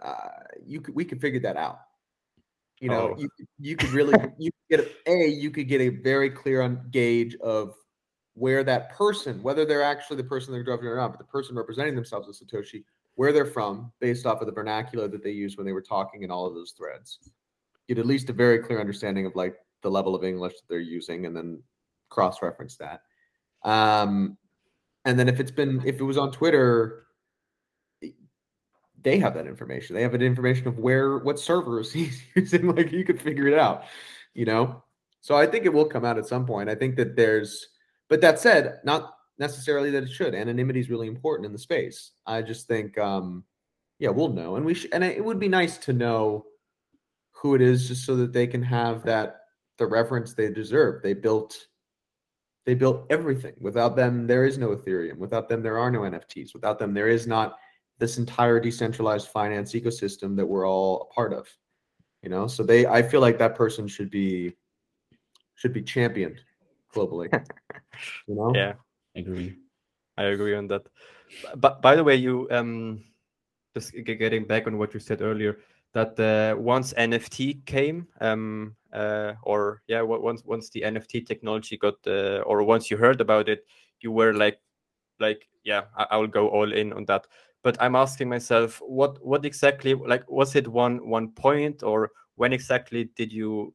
[0.01, 0.29] uh,
[0.65, 1.79] you could, we could figure that out.
[2.79, 3.19] You know, oh.
[3.19, 3.29] you
[3.59, 7.35] you could really you could get a you could get a very clear on gauge
[7.37, 7.75] of
[8.35, 11.57] where that person, whether they're actually the person they're driving or not, but the person
[11.57, 12.85] representing themselves as Satoshi,
[13.15, 16.23] where they're from, based off of the vernacular that they use when they were talking
[16.23, 17.19] in all of those threads.
[17.89, 20.79] Get at least a very clear understanding of like the level of English that they're
[20.79, 21.61] using, and then
[22.09, 23.01] cross-reference that.
[23.63, 24.37] Um,
[25.05, 27.05] and then if it's been if it was on Twitter,
[29.01, 29.95] they have that information.
[29.95, 32.67] They have an information of where what servers he's using.
[32.75, 33.83] Like you could figure it out,
[34.33, 34.83] you know.
[35.21, 36.69] So I think it will come out at some point.
[36.69, 37.67] I think that there's,
[38.07, 40.33] but that said, not necessarily that it should.
[40.33, 42.11] Anonymity is really important in the space.
[42.25, 43.43] I just think, um,
[43.99, 46.45] yeah, we'll know, and we should, and it would be nice to know
[47.31, 49.41] who it is, just so that they can have that
[49.77, 51.01] the reference they deserve.
[51.01, 51.57] They built
[52.65, 53.53] they built everything.
[53.59, 55.17] Without them, there is no Ethereum.
[55.17, 56.53] Without them, there are no NFTs.
[56.53, 57.57] Without them, there is not
[57.99, 61.47] this entire decentralized finance ecosystem that we're all a part of
[62.23, 64.53] you know so they i feel like that person should be
[65.55, 66.41] should be championed
[66.93, 67.31] globally
[68.27, 68.73] you know yeah
[69.15, 69.55] I agree
[70.17, 70.83] i agree on that
[71.57, 73.03] but by the way you um
[73.75, 75.59] just getting back on what you said earlier
[75.93, 81.95] that uh, once nft came um uh or yeah once once the nft technology got
[82.07, 83.65] uh, or once you heard about it
[84.01, 84.59] you were like
[85.19, 87.27] like yeah I, I will go all in on that.
[87.61, 92.53] But i'm asking myself what what exactly like was it one one point or when
[92.53, 93.73] exactly did you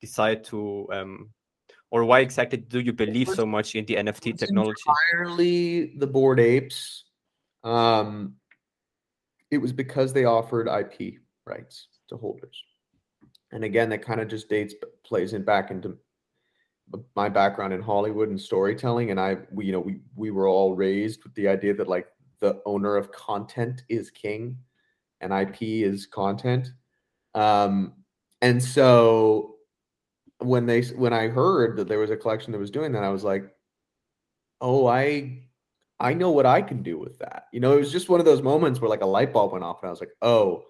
[0.00, 1.30] decide to um
[1.90, 4.82] or why exactly do you believe so much in the nft technology?
[4.86, 7.04] entirely the Bored Apes.
[7.64, 8.34] Um
[9.50, 11.14] it was because they offered ip
[11.46, 12.62] rights to holders
[13.52, 14.74] and again that kind of just dates
[15.04, 15.96] plays in back into
[17.14, 20.74] my background in hollywood and storytelling and i we you know we we were all
[20.74, 22.06] raised with the idea that like
[22.40, 24.56] the owner of content is king
[25.20, 26.72] and IP is content.
[27.34, 27.94] Um,
[28.42, 29.56] and so
[30.38, 33.08] when they when I heard that there was a collection that was doing that, I
[33.08, 33.50] was like,
[34.60, 35.42] oh, I
[35.98, 37.46] I know what I can do with that.
[37.52, 39.64] You know, it was just one of those moments where like a light bulb went
[39.64, 40.64] off, and I was like, oh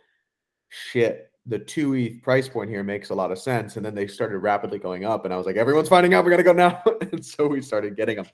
[0.69, 3.77] shit, the two ETH price point here makes a lot of sense.
[3.77, 6.31] And then they started rapidly going up, and I was like, everyone's finding out, we
[6.31, 6.83] gotta go now.
[7.13, 8.27] and so we started getting them.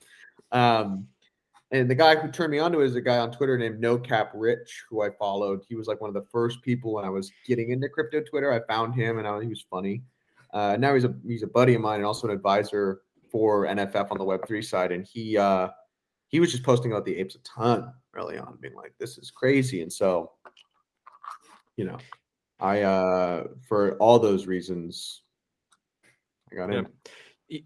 [0.51, 1.07] Um,
[1.71, 3.97] and the guy who turned me onto it is a guy on Twitter named No
[3.97, 5.61] Cap Rich, who I followed.
[5.67, 8.51] He was like one of the first people when I was getting into crypto Twitter.
[8.51, 10.03] I found him, and I, he was funny.
[10.53, 13.01] Uh, now he's a he's a buddy of mine and also an advisor
[13.31, 14.91] for NFF on the Web three side.
[14.91, 15.69] And he uh,
[16.27, 19.31] he was just posting about the apes a ton early on, being like, "This is
[19.31, 20.31] crazy." And so,
[21.75, 21.97] you know,
[22.63, 25.21] I uh, for all those reasons,
[26.51, 26.79] I got yeah.
[26.79, 26.87] in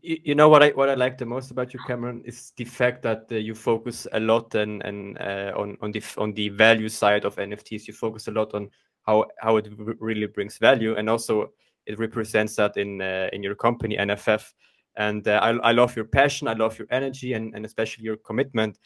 [0.01, 3.03] you know what I what I like the most about you, Cameron, is the fact
[3.03, 6.89] that uh, you focus a lot and and uh, on on the on the value
[6.89, 7.87] side of NFTs.
[7.87, 8.69] You focus a lot on
[9.05, 9.69] how how it
[9.99, 11.51] really brings value, and also
[11.85, 14.51] it represents that in uh, in your company NFF.
[14.97, 18.17] And uh, I I love your passion, I love your energy, and and especially your
[18.17, 18.79] commitment.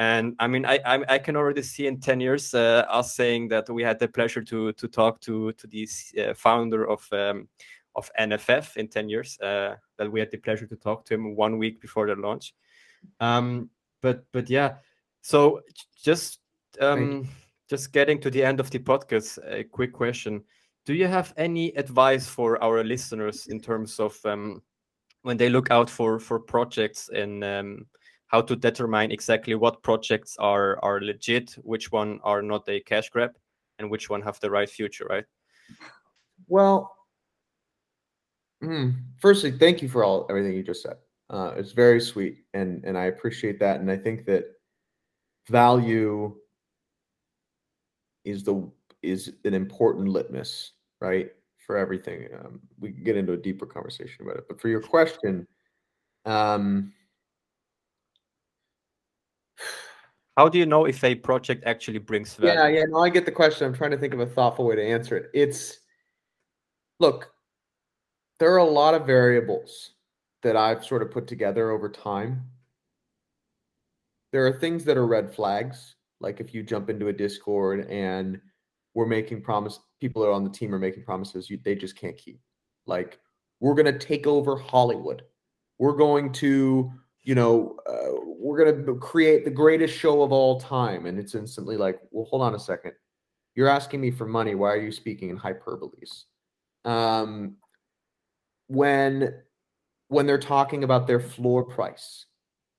[0.00, 3.48] And I mean, I I, I can already see in ten years uh, us saying
[3.48, 7.06] that we had the pleasure to to talk to to this uh, founder of.
[7.12, 7.48] Um,
[7.96, 11.34] of NFF in 10 years uh, that we had the pleasure to talk to him
[11.34, 12.54] one week before the launch.
[13.18, 13.68] Um,
[14.00, 14.76] but but yeah,
[15.22, 15.60] so
[16.02, 16.38] just
[16.80, 17.28] um,
[17.68, 20.44] just getting to the end of the podcast, a quick question:
[20.86, 24.62] Do you have any advice for our listeners in terms of um,
[25.22, 27.86] when they look out for for projects and um,
[28.30, 33.10] how to determine exactly what projects are are legit, which one are not a cash
[33.10, 33.32] grab,
[33.78, 35.24] and which one have the right future, right?
[36.46, 36.96] Well,
[38.62, 40.96] Mm, firstly, thank you for all everything you just said.
[41.30, 43.80] Uh, it's very sweet, and and I appreciate that.
[43.80, 44.44] And I think that
[45.48, 46.36] value
[48.24, 48.70] is the
[49.02, 51.30] is an important litmus, right,
[51.66, 52.28] for everything.
[52.38, 55.46] Um, we can get into a deeper conversation about it, but for your question,
[56.26, 56.92] um,
[60.36, 62.54] how do you know if a project actually brings value?
[62.54, 62.84] Yeah, yeah.
[62.88, 63.66] No, I get the question.
[63.66, 65.30] I'm trying to think of a thoughtful way to answer it.
[65.34, 65.78] It's
[66.98, 67.32] look
[68.38, 69.92] there are a lot of variables
[70.42, 72.50] that I've sort of put together over time
[74.32, 75.96] there are things that are red flags.
[76.20, 78.40] Like if you jump into a Discord and
[78.94, 82.16] we're making promise, people are on the team are making promises you they just can't
[82.16, 82.40] keep.
[82.86, 83.18] Like
[83.60, 85.22] we're gonna take over Hollywood.
[85.78, 86.92] We're going to,
[87.22, 91.76] you know, uh, we're gonna create the greatest show of all time, and it's instantly
[91.76, 92.92] like, well, hold on a second.
[93.54, 94.54] You're asking me for money.
[94.54, 96.24] Why are you speaking in hyperboles?
[96.84, 97.56] Um,
[98.68, 99.34] when
[100.08, 102.26] when they're talking about their floor price,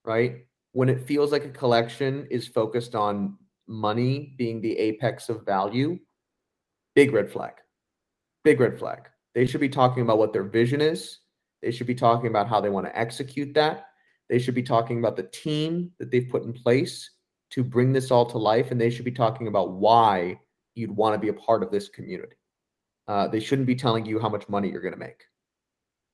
[0.03, 0.45] right?
[0.73, 3.37] When it feels like a collection is focused on
[3.67, 5.99] money being the apex of value,
[6.95, 7.53] big red flag.
[8.43, 9.07] Big red flag.
[9.33, 11.19] They should be talking about what their vision is.
[11.61, 13.90] They should be talking about how they want to execute that.
[14.31, 17.11] They should be talking about the team that they've put in place
[17.49, 18.71] to bring this all to life.
[18.71, 20.39] And they should be talking about why
[20.73, 22.37] you'd want to be a part of this community.
[23.09, 25.25] Uh, they shouldn't be telling you how much money you're going to make.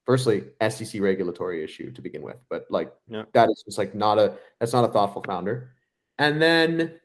[0.07, 3.25] Firstly, SEC regulatory issue to begin with, but like Yeah.
[3.33, 5.75] that is just like not a that's not a thoughtful founder.
[6.17, 6.99] And then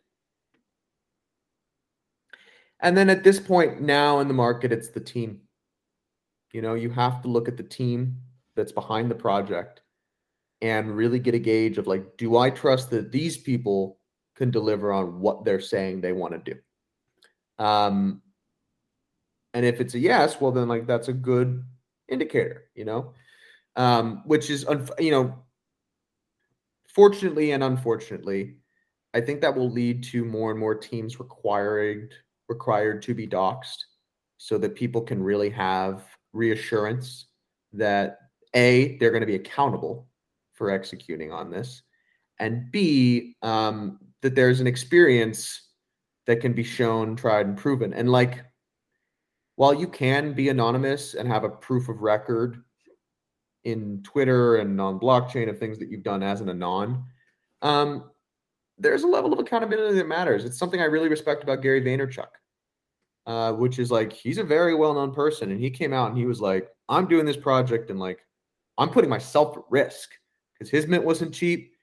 [2.81, 5.43] and then at this point now in the market, it's the team.
[6.53, 8.17] You know, you have to look at the team
[8.57, 9.82] that's behind the project
[10.63, 13.99] and really get a gauge of like, do I trust that these people
[14.37, 17.63] can deliver on what they're saying they want to do?
[17.63, 18.23] Um,
[19.53, 21.65] and if it's a yes, well, then like that's a good
[22.09, 23.13] indicator, you know,
[23.77, 24.65] um, which is,
[24.99, 25.35] you know,
[26.89, 28.55] fortunately and unfortunately,
[29.15, 32.09] I think that will lead to more and more teams requiring
[32.49, 33.79] required to be doxxed
[34.39, 37.27] so that people can really have reassurance
[37.73, 38.19] that
[38.55, 40.07] a they're going to be accountable
[40.55, 41.83] for executing on this
[42.39, 45.69] and b um, that there's an experience
[46.27, 47.93] that can be shown tried and proven.
[47.93, 48.45] And like
[49.57, 52.63] while you can be anonymous and have a proof of record
[53.65, 57.05] in twitter and on blockchain of things that you've done as an anon
[57.63, 58.11] um,
[58.77, 60.45] there's a level of accountability that matters.
[60.45, 62.27] It's something i really respect about gary vaynerchuk
[63.27, 66.27] uh, which is like he's a very well-known person and he came out and he
[66.27, 68.19] was like i'm doing this project and like
[68.79, 70.11] i'm putting myself at risk
[70.63, 71.75] because his mint wasn't cheap.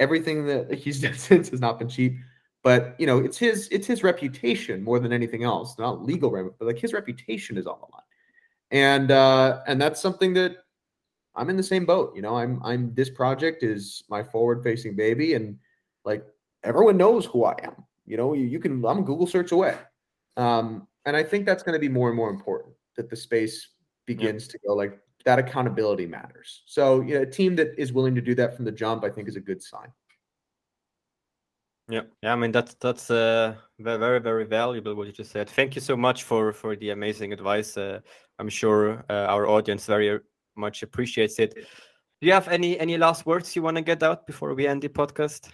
[0.00, 2.16] Everything that he's done since has not been cheap.
[2.62, 6.66] But you know it's his it's his reputation more than anything else not legal but
[6.66, 8.02] like his reputation is on the line
[8.72, 10.56] and uh and that's something that
[11.36, 12.36] i'm in the same boat you know?
[12.36, 15.56] I'm i'm this project is my forward facing baby and
[16.04, 16.26] like
[16.64, 18.34] everyone knows who i am you know?
[18.34, 19.76] You, you can i'm google search away.
[20.36, 23.68] Um, and I think that's going to be more and more important that the space
[24.04, 26.62] begins to go like that accountability matters.
[26.66, 29.10] So, you know, a team that is willing to do that from the jump, I
[29.10, 29.88] think is a good sign.
[31.90, 32.34] Yeah, yeah.
[32.34, 35.48] I mean that's that's uh, very very valuable what you just said.
[35.48, 37.78] Thank you so much for for the amazing advice.
[37.78, 38.00] Uh,
[38.38, 40.20] I'm sure uh, our audience very
[40.54, 41.54] much appreciates it.
[41.54, 44.82] Do you have any any last words you want to get out before we end
[44.82, 45.48] the podcast?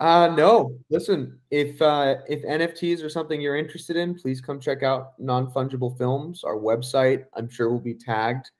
[0.00, 0.72] Uh no.
[0.88, 5.98] Listen, if uh if NFTs are something you're interested in, please come check out Non-Fungible
[5.98, 7.26] Films, our website.
[7.34, 8.50] I'm sure will be tagged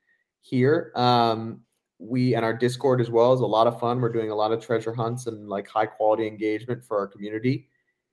[0.45, 0.93] here.
[0.95, 1.61] Um
[1.99, 4.01] we and our Discord as well is a lot of fun.
[4.01, 7.69] We're doing a lot of treasure hunts and like high quality engagement for our community.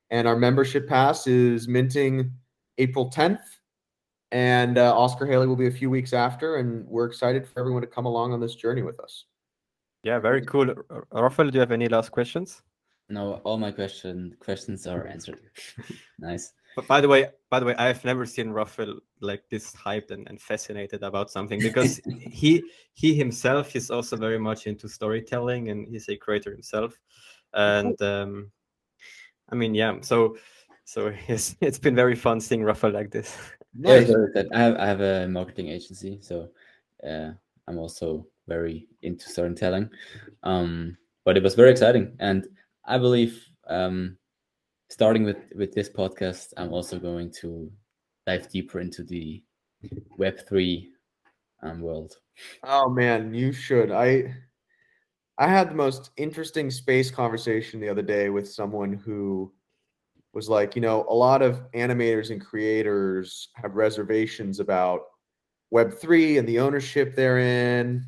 [0.10, 2.32] And our membership pass is minting
[2.78, 3.42] April 10th.
[4.32, 6.58] And uh, Oscar Haley will be a few weeks after.
[6.58, 9.26] And we're excited for everyone to come along on this journey with us.
[10.04, 10.70] Yeah, very cool.
[10.90, 12.62] R- Rafael, do you have any last questions?
[13.10, 15.42] No, all my question questions are answered.
[16.20, 16.54] nice.
[16.76, 20.12] But by the way, by the way, I have never seen Rafael like this hyped
[20.12, 22.64] and, and fascinated about something because he
[22.94, 27.00] he himself is also very much into storytelling and he's a creator himself.
[27.54, 28.52] And um
[29.52, 30.38] I mean, yeah, so
[30.86, 33.38] so it's it's been very fun seeing Rafael like this.
[33.74, 34.08] Yeah, Nice.
[34.08, 36.50] so that I have I have a marketing agency, so
[37.08, 37.32] uh,
[37.68, 39.90] I'm also very into storytelling.
[40.44, 42.48] Um, but it was very exciting, and
[42.84, 44.18] I believe um,
[44.92, 47.72] starting with with this podcast, I'm also going to
[48.28, 49.42] dive deeper into the
[50.18, 50.92] Web three
[51.64, 52.18] um, world.
[52.64, 53.92] Oh man, you should.
[53.92, 54.36] I
[55.38, 59.52] I had the most interesting space conversation the other day with someone who
[60.34, 65.02] was like, you know, a lot of animators and creators have reservations about
[65.74, 68.06] Web3 and the ownership therein.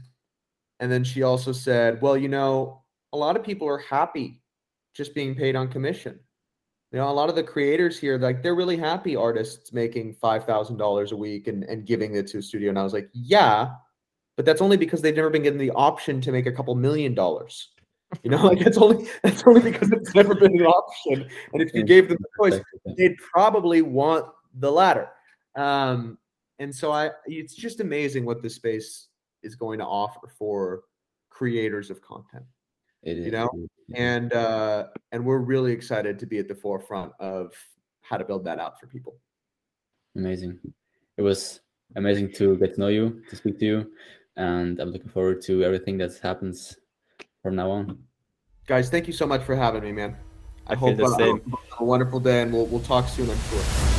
[0.80, 4.42] And then she also said, well, you know, a lot of people are happy
[4.94, 6.20] just being paid on commission.
[6.94, 10.46] You know, a lot of the creators here, like they're really happy artists making five
[10.46, 12.70] thousand dollars a week and, and giving it to a studio.
[12.70, 13.72] And I was like, yeah,
[14.38, 17.16] but that's only because they've never been given the option to make a couple million
[17.16, 17.70] dollars.
[18.22, 21.28] You know, like it's only that's only because it's never been an option.
[21.52, 22.62] And if you gave them the choice,
[22.96, 24.28] they'd probably want
[24.60, 25.10] the latter.
[25.56, 26.20] Um,
[26.60, 29.08] and so I it's just amazing what this space
[29.42, 30.84] is going to offer for
[31.32, 32.46] creators of content.
[33.02, 33.50] It is, You know?
[33.94, 37.54] And uh, and we're really excited to be at the forefront of
[38.02, 39.16] how to build that out for people.
[40.16, 40.60] Amazing.
[41.18, 41.62] It was
[41.96, 43.92] amazing to get to know you, to speak to you,
[44.38, 46.76] and I'm looking forward to everything that happens
[47.42, 48.00] from now on.
[48.66, 50.16] Guys, thank you so much for having me, man.
[50.68, 51.54] I, I hope, uh, the same.
[51.80, 53.30] a wonderful day, and we'll we'll talk soon.
[53.30, 53.93] I'm sure.